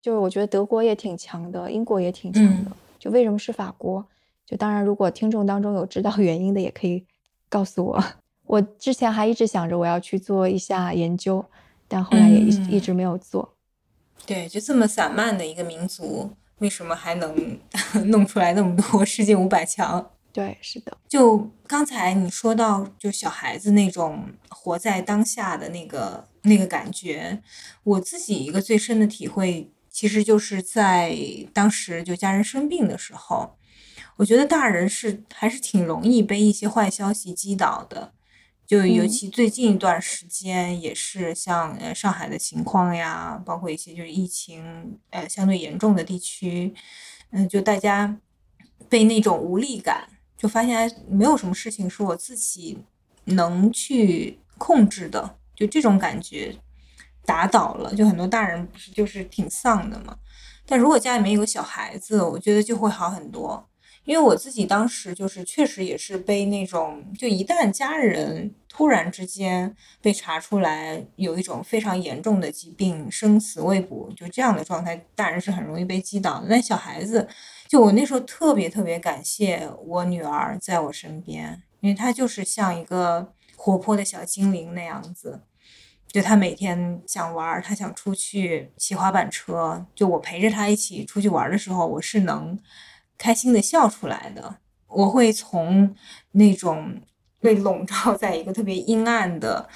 [0.00, 4.06] 就是我觉得德国也挺强的，英国也挺强的，就为什么是法国？
[4.46, 7.06] 就当然，如果听众当中有知道原因的，也可以
[7.48, 8.04] 告诉我。
[8.46, 11.42] 我之前还一直想着我要去做一下研究，
[11.88, 13.56] 但后来也一一直没有做。
[14.26, 17.58] 对，就这么散漫的一个民族，为什么还能
[18.04, 20.10] 弄出来那么多世界五百强？
[20.30, 20.94] 对，是的。
[21.08, 27.40] 就刚才你说到，就小孩子那种活在当下的那个那个感觉，
[27.82, 31.16] 我自己一个最深的体会，其实就是在
[31.54, 33.56] 当时就家人生病的时候。
[34.16, 38.12] 我觉得大人是还是挺容易被一些坏消息击倒的，
[38.64, 46.72] 就尤其最近一段时间，也是像呃上海的情况呀，包括一些就是疫情呃相对严重的地区，
[47.30, 48.16] 嗯，就大家
[48.88, 52.78] 被那种无力感，就发现没有什么事情是我自己
[53.24, 56.56] 能去控制的，就这种感觉
[57.26, 60.16] 打倒了，就很多大人不是就是挺丧的嘛，
[60.64, 63.68] 但如果家里面有个小孩子，我觉得就会好很多。
[64.04, 76.46] 因为我自己当时就是确实也是被那种，就一旦家人突然之间被查出来有一种非常严重的疾病，生死未卜，就这样的状态，大人是很容易被击倒的。
[76.50, 77.26] 但小孩子，
[77.66, 85.40] 就我那时候特别特别感谢我女儿在我身边，因为她就是像一个活泼的小精灵那样子，
[86.08, 92.58] 就她每天想玩，她想出去骑滑板车，就我陪着她一起出去玩的时候，我是能。
[93.24, 94.56] 开心的笑出来的，
[94.86, 95.96] 我会从
[96.32, 97.00] 那种
[97.40, 99.66] 被笼罩在一个特别阴暗的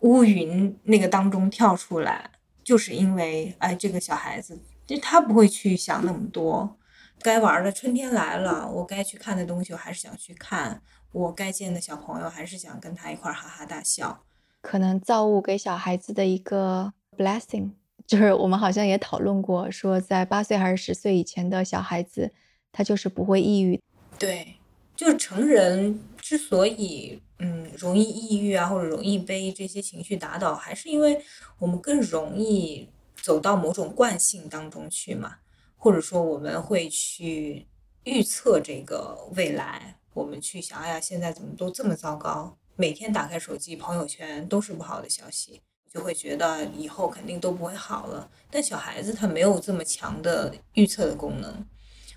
[0.00, 2.30] 乌云那个当中跳出来，
[2.62, 6.76] 就是因为哎，这个小孩子，就他不会去想那么多，
[7.22, 10.82] 该玩的春天来了，我该去看的东西，我还是想去看，
[11.12, 14.22] 我该见的小朋友，还是想跟他一块哈哈大笑。
[14.60, 17.70] 可能造物给小孩子的一个 blessing，
[18.06, 22.34] 就是我们好像也讨论过，说在八岁还是十岁以前的小孩子。
[22.78, 23.82] 他就是不会抑郁，
[24.20, 24.54] 对，
[24.94, 31.20] 就是成人之所以嗯容易抑郁啊，或者容易被这些情绪打倒，还是因为
[31.58, 32.88] 我们更容易
[33.20, 35.38] 走到某种惯性当中去嘛，
[35.76, 37.66] 或者说我们会去
[38.04, 42.56] 预测这个未来，我们去想，哎呀，现在怎么都这么糟糕？
[42.76, 45.60] 每天打开手机，朋友圈都是不好的消息，
[45.92, 48.30] 就会觉得以后肯定都不会好了。
[48.52, 51.66] 但小孩子他没有这么强的预测的功能。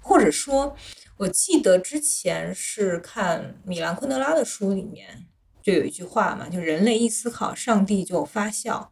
[0.02, 0.76] 或者说，
[1.18, 5.28] 我记得之前是看米兰昆德拉的书里面
[5.62, 8.91] 就有一句话嘛，就人类一思考，上帝就发笑。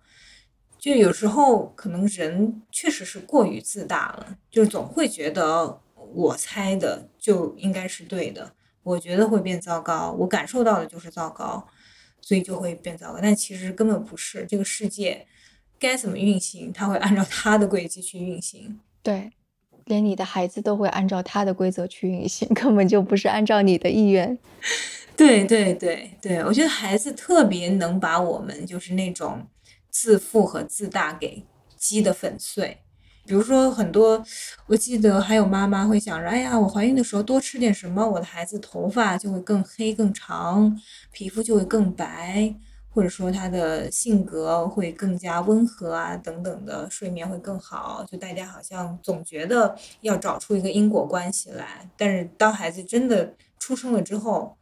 [0.77, 5.81] 就有时候可能人确实是过于自大了，就总会觉得
[6.13, 8.53] 我猜的就应该是对的，
[8.83, 11.67] 我觉得会变糟糕，我感受到的就是糟糕，
[12.21, 13.19] 所以就会变糟糕。
[13.21, 15.27] 但其实根本不是，这个世界
[15.77, 18.79] 该怎么运行，它会按照它的轨迹去运行。
[19.03, 19.31] 对。
[19.89, 24.37] 连你的孩子都会按照他的规则去运行， 根本就不是按照你的意愿。
[25.17, 29.45] 对对对对，我觉得孩子特别能把我们就是那种
[29.89, 31.43] 自负和自大给
[31.75, 32.77] 击得粉碎。
[33.25, 34.23] 比如说很多，
[34.67, 40.79] 我记得还有妈妈会想着，哎呀，我怀孕的时候多吃点什么，我的孩子头发就会更黑更长，
[41.11, 42.55] 皮肤就会更白。
[42.99, 48.05] 或者说他的性格会更加温和啊，等等的，睡眠会更好。
[48.05, 54.57] 就大家好像总觉得要找出一个因果关系来，但是当孩子真的出生了之后，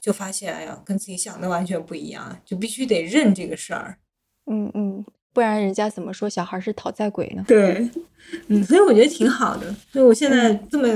[0.00, 3.98] 就发现，哎呀，跟自己想的完全不一样，就必须得认这个事儿。
[4.48, 7.44] 嗯嗯，不然人家怎么说小孩是讨债鬼呢？
[7.48, 7.90] 对，
[8.46, 9.74] 嗯，所以我觉得挺好的。
[9.90, 10.86] 所以我现在这么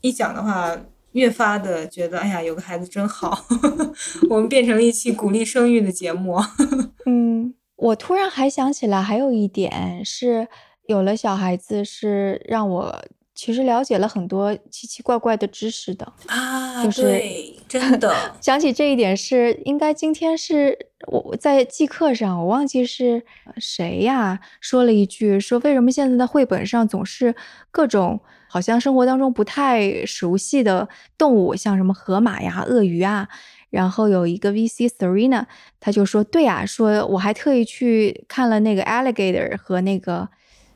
[0.00, 0.74] 一讲的话，
[1.14, 3.44] 越发的觉得，哎呀，有个孩子真好。
[4.30, 6.38] 我们变成了一期鼓励生育的节目。
[7.06, 10.46] 嗯，我突然还想起来，还有一点是，
[10.86, 13.04] 有了小孩子是让我。
[13.34, 17.20] 其实了解了很多奇奇怪怪的知识的啊，就是
[17.68, 20.78] 真的 想起这一点是应该今天是
[21.08, 23.24] 我在记课上，我忘记是
[23.58, 27.34] 谁呀说了一句，说为什么现在的绘本上总是
[27.70, 33.28] 各种好像生活当中不太熟悉的动物，像什么河马呀、鳄鱼啊。
[33.70, 35.46] 然后有一个 VC Serena，
[35.80, 40.28] 他就说对呀，说我还特意去看了那个 alligator 和那个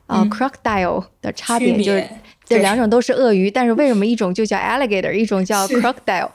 [0.09, 2.05] 呃 crocodile 的差别，就是。
[2.45, 6.31] 这两种都是鳄鱼，但是为什么一种就叫 alligator，一种叫 crocodile？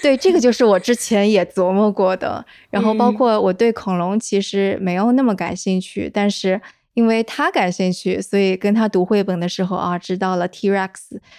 [0.00, 2.42] 对，这个就是我之前也琢磨过的。
[2.70, 6.58] 然后包括我对恐龙其实没有那么感兴趣，但是
[6.94, 10.88] 因为他感兴趣，所以跟他读绘本的时候啊，知道了 T Rex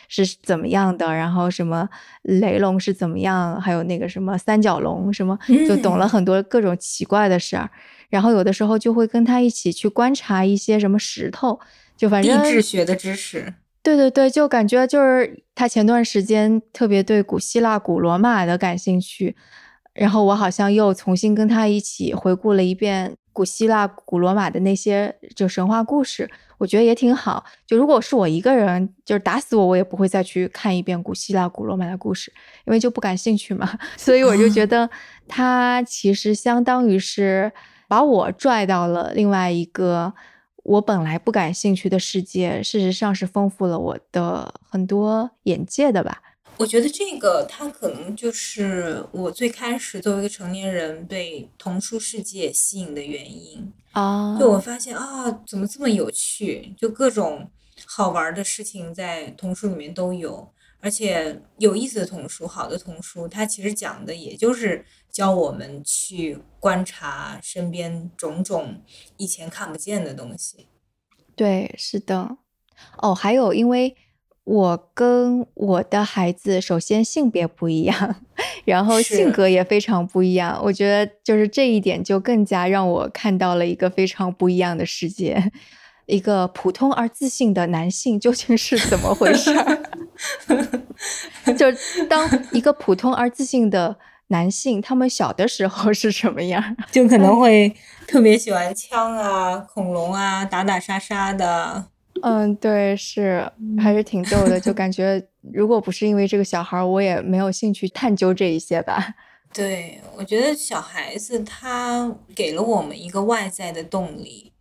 [0.07, 1.89] 是怎么样的，然后什么
[2.21, 5.35] 雷龙是怎么样，还有那个什么三角龙什么，
[5.67, 7.67] 就懂了很多各种奇怪的事儿。
[8.10, 11.60] 然后有的时候就会跟他一起去观察一些什么石头，
[11.95, 13.53] 就反正地质学的知识。
[13.82, 19.36] 对对对，就感觉就是他前段时间特别对古希腊、古罗马的感兴趣，
[19.93, 27.45] 然后我好像又重新跟他一起回顾了一遍古希腊、古罗马的那些就神话故事，我觉得也挺好。
[27.66, 32.34] 就如果是我一个人，就是打死我我也不会再去看一遍古希腊、古罗马的故事，
[32.68, 33.80] 因为就不感兴趣嘛。
[33.95, 34.89] 所以我就觉 得
[35.26, 37.49] 他其实相当于是
[37.89, 40.13] 把我拽到了另外一个。
[40.63, 46.21] 我本来不感兴趣的世界，事实上是丰富了我的很多眼界的吧。
[46.57, 54.37] 我觉得这个它可能就是我最开始作为一个成年人被童书世界吸引的原因啊。
[54.37, 56.75] 就我发现啊，怎么这么有趣？
[56.77, 57.49] 就各种
[57.87, 60.51] 好玩的事情在童书里面都有。
[60.82, 68.82] 而且有意思的童书，好的童书，它其实讲的也就是教我们去观察身边种种
[69.17, 70.67] 以前看不见的东西。
[71.36, 72.38] 对，是的。
[72.97, 73.95] 哦，还有，因为
[74.45, 78.15] 我跟我的孩子首先性别不一样，
[78.63, 80.59] 然后性格也非常不一样。
[80.63, 85.51] 我觉得就是这一点就更加让我看到了一个非常不一样的世界。
[86.07, 89.53] 一个普通而自信的男性究竟是怎么回事？
[91.57, 91.65] 就
[92.07, 96.75] 当一个普通而自信的男性，他们小的时候是什么样？
[96.91, 97.75] 就可能会
[98.07, 101.86] 特别喜欢枪啊、恐龙啊、打打杀杀的。
[102.21, 103.49] 嗯，对，是
[103.82, 104.59] 还是挺逗的。
[104.59, 109.15] 就感觉如果不是因为这个小孩，我也没有兴趣探究这一些吧。
[109.53, 114.51] 对，我觉得小孩子他给了我们一个外在的动力。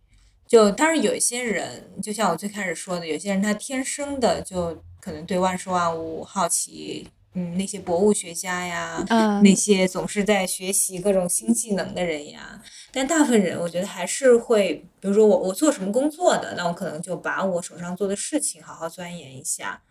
[0.47, 9.03] 就当然有一些人，就像我最开始说的，有些人他天生的就可能对万事万物好奇，嗯，那些博物学家呀，
[9.43, 12.61] 那些总是在学习各种新技能的人呀。
[12.91, 19.81] 但大部分人，我觉得还是会，比如说我我做什么工作的，那我可能就把我手上做的事情好好钻研一下。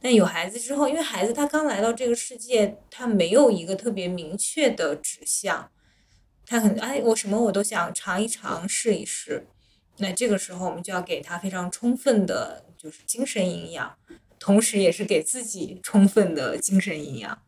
[0.00, 5.70] 但有孩子之后，因为孩子他刚来到这个世界，他没有一个特别明确的指向，
[6.44, 9.46] 他可能哎，我什么我都想尝一尝，试一试。
[9.98, 13.96] 那这个时候，我们就要给他非常充分的，就是精神营养，
[14.38, 17.38] 同时也是给自己充分的精神营养。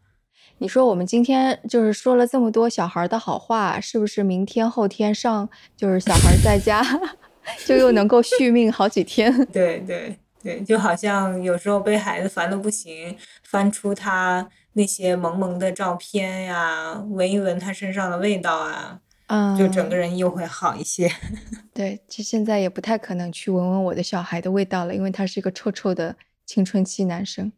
[0.59, 6.83] 你说我们今天就是说了这么多小孩的好话，是不是明天后天上就是小孩在家，
[7.65, 9.33] 就又能够续命好几天？
[9.53, 19.01] 对对对，就好像有时候被孩子烦的不行，翻出他那些萌萌的照片呀，闻一闻他身上的味道啊。
[19.29, 21.07] 嗯，就整个人又会好一些。
[21.75, 26.17] 对，就现在也不太可能去闻闻我的小孩的味道了，因为他是一个臭臭的
[26.49, 27.53] 青春期男生。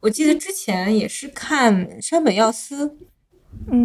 [0.00, 2.96] 我记得之前也是看山本耀司，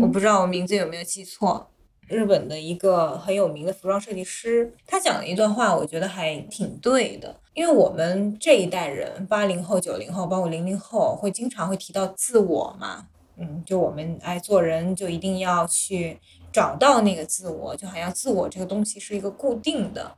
[0.02, 1.70] 我不知道我名字有没有记错，
[2.08, 7.42] 日本的一个很有名的服装设计师，他讲了一段话，我觉得还挺对的。
[7.54, 16.18] 因为我们这一代人，八零后、九零后，包括零零后，会经常会提到自我嘛，嗯，就我们爱做人，就一定要去。
[16.50, 20.16] 找到那个自我，就好像自我这个东西是一个固定的。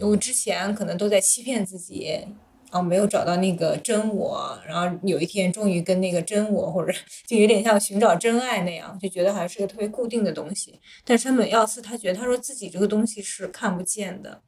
[0.00, 2.26] 我之前可能都在欺骗自己，
[2.70, 6.92] 哦，没有找到那个真我，然后有一天终于跟那个真我，或者
[7.26, 10.78] 就有点像寻找真爱那样，就觉得好像是个特别固定的东西。
[11.04, 14.42] 但山本耀司他觉得，他说自己这个东西是看不见的。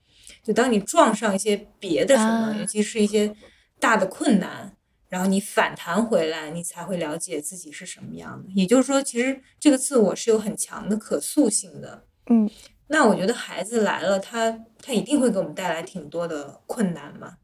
[0.45, 3.35] 就当你撞上一些别的什么，尤其是一些
[3.79, 4.75] 大的困难，
[5.09, 8.49] 然后你反弹回来，你才会了解自己是什么样的。
[8.55, 12.05] 也就是说，其实这个自我是有很强的可塑性的。
[12.31, 12.49] 嗯，
[12.89, 17.35] 那我觉得孩子来了，他他一定会给我们带来挺多的困难嘛，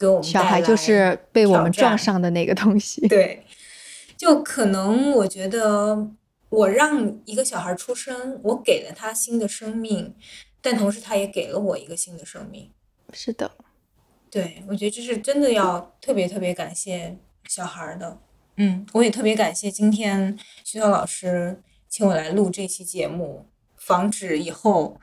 [0.00, 3.06] 给我们小孩就是被我们撞上的那个东西。
[3.06, 3.44] 对，
[4.16, 6.08] 就可能我觉得
[6.48, 10.14] 我让一个小孩出生，我给了他新的生命，
[10.62, 12.70] 但同时他也给了我一个新的生命。
[13.12, 13.50] 是的。
[14.30, 18.18] 对，我觉得这是真的要特别特别感谢小孩的，
[18.56, 23.46] 嗯，我也特别感谢今天徐涛老师请我来录这期节目，
[23.76, 25.00] 防止以后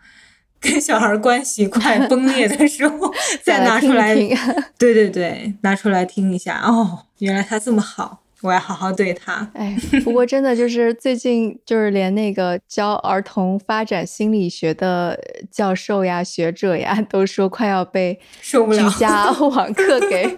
[0.60, 3.12] 跟小孩关系快 崩裂的时候
[3.44, 4.36] 再拿出来听，
[4.78, 8.24] 对对对，拿出来听一下，哦，原来他这么好。
[8.42, 9.50] 我要好好对他。
[9.56, 20.38] 哎，不过真的就是最近，就是连那个教儿童发展心理学的教授呀、学者呀，都说快要被受不了居家网课给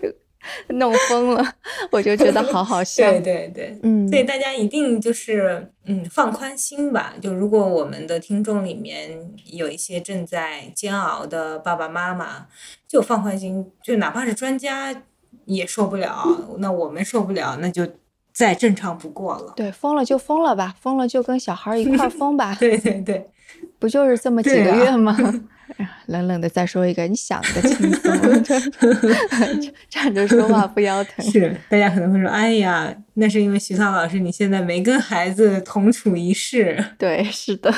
[0.76, 1.54] 弄疯了。
[1.92, 3.10] 我就觉得好好笑。
[3.12, 7.14] 对对对，嗯，所以大家一定就是嗯放宽心吧。
[7.22, 12.48] 就如果我们的听众里面有一些正在煎熬的爸爸妈妈，
[12.88, 15.04] 就放宽心，就哪怕是专家。
[15.46, 16.24] 也受不了，
[16.60, 17.88] 那我们受不了，那就
[18.32, 19.54] 再正常不过了。
[19.56, 22.56] 对，疯了就疯了吧，疯了就跟小孩一块 疯吧。
[22.60, 23.28] 对对对，
[23.80, 25.18] 不就是这么几个月吗？
[26.08, 28.12] 冷冷的再说一个，你想的轻松，
[29.90, 31.26] 站着说话不腰疼。
[31.26, 36.94] 是，大家可能会说，哎呀，那是因为徐涛老师你现在没跟孩子同处一室。
[36.98, 37.74] 对，是的。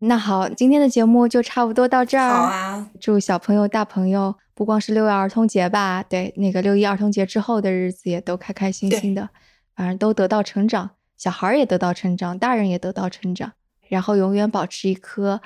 [0.00, 2.28] 那好，今天的节目就差不多到这儿。
[2.28, 4.36] 好啊，祝小朋友、大朋友。
[4.56, 9.30] 不光是六一儿童节吧，对，那个六一儿童节之后的日子也都开开心心的，
[9.74, 13.50] 反正都得到成长，小孩也得到成长，大人也得到成长，
[13.88, 15.42] 然后永远保持一颗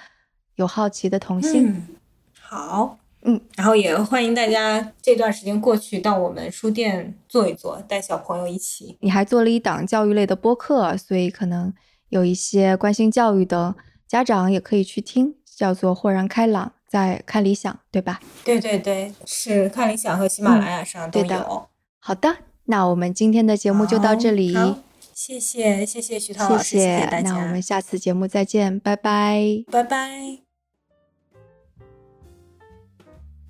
[0.58, 1.88] 有好奇的童心。
[2.40, 8.96] 好，嗯，然后也欢迎大家这段时间过去到我们书店坐一坐，带小朋友一起。
[9.00, 11.72] 你还做了一档教育类的播客，所以可能
[12.10, 13.74] 有一些关心教育的
[14.06, 16.72] 家长也可以去听，叫做豁然开朗。
[16.88, 18.18] 在看理想，对吧？
[18.46, 21.68] 对对对，是看理想和喜马拉雅上都有。
[21.98, 24.56] 好的，那我们今天的节目就到这里。
[25.12, 27.32] 谢谢谢谢徐涛老师，谢谢大家。
[27.32, 30.47] 那我们下次节目再见，拜拜，拜拜。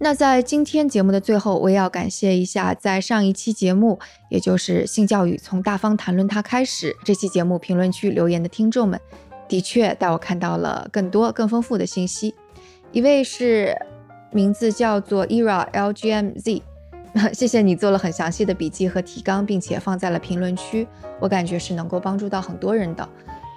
[0.01, 3.99] 那在今天节目的最后，我也要感谢一下，在上一期节目，
[4.31, 9.01] 也就是性教育从大方谈论它开始这期节目评论区留言的听众们，
[9.49, 12.33] 的确带我看到了更多更丰富的信息。
[12.93, 13.77] 一位是
[14.31, 16.63] 名字叫做 Era LGMZ，
[17.35, 20.87] 谢谢你做了很详细的笔记和提纲，并且放在了评论区，
[21.19, 23.07] 我感觉是能够帮助到很多人的。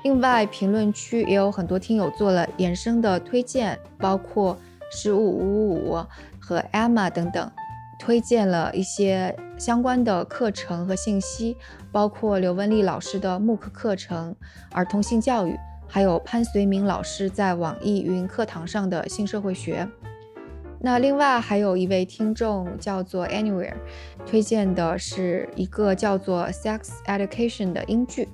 [0.04, 4.58] 另外，评论区也有很多听友做了延伸的推荐，包括
[4.90, 6.06] 十五五五五
[6.42, 7.52] 和 Emma 等等，
[8.00, 11.56] 推荐了一些相关的课程和信息，
[11.92, 14.36] 包括刘文丽老师的慕课课程、
[14.72, 15.56] 儿童性教育。
[15.88, 19.86] 还有潘绥铭老师在网易云课堂上的性社会学。
[20.80, 23.74] 那另外还有一位听众叫做 Anywhere，
[24.26, 28.30] 推荐的是一个叫做 Sex Education 的英剧。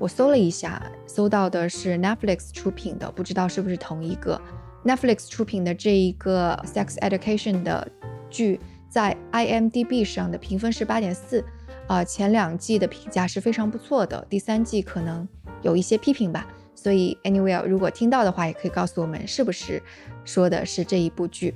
[0.00, 4.40] 我搜了一下，搜到的是 Netflix 出品的，不知道是不是同一个。
[4.86, 7.90] Netflix 出品的这一个 Sex Education 的
[8.30, 11.44] 剧，在 IMDB 上的评分是八点四，
[11.88, 15.26] 啊，前两季的评价是非常不错的，第三季可能
[15.62, 16.46] 有一些批评吧。
[16.74, 19.82] 所以，anyway，如果听到的话，也可以告诉我们是不是
[20.24, 21.54] 说的是这一部剧。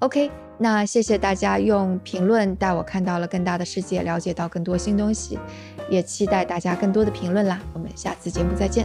[0.00, 0.28] OK，
[0.58, 5.38] 那谢谢大家用评论带我看到了更大的世界，了解到更多新东西，
[5.88, 7.60] 也期待大家更多的评论啦。
[7.74, 8.84] 我们下次节目再见。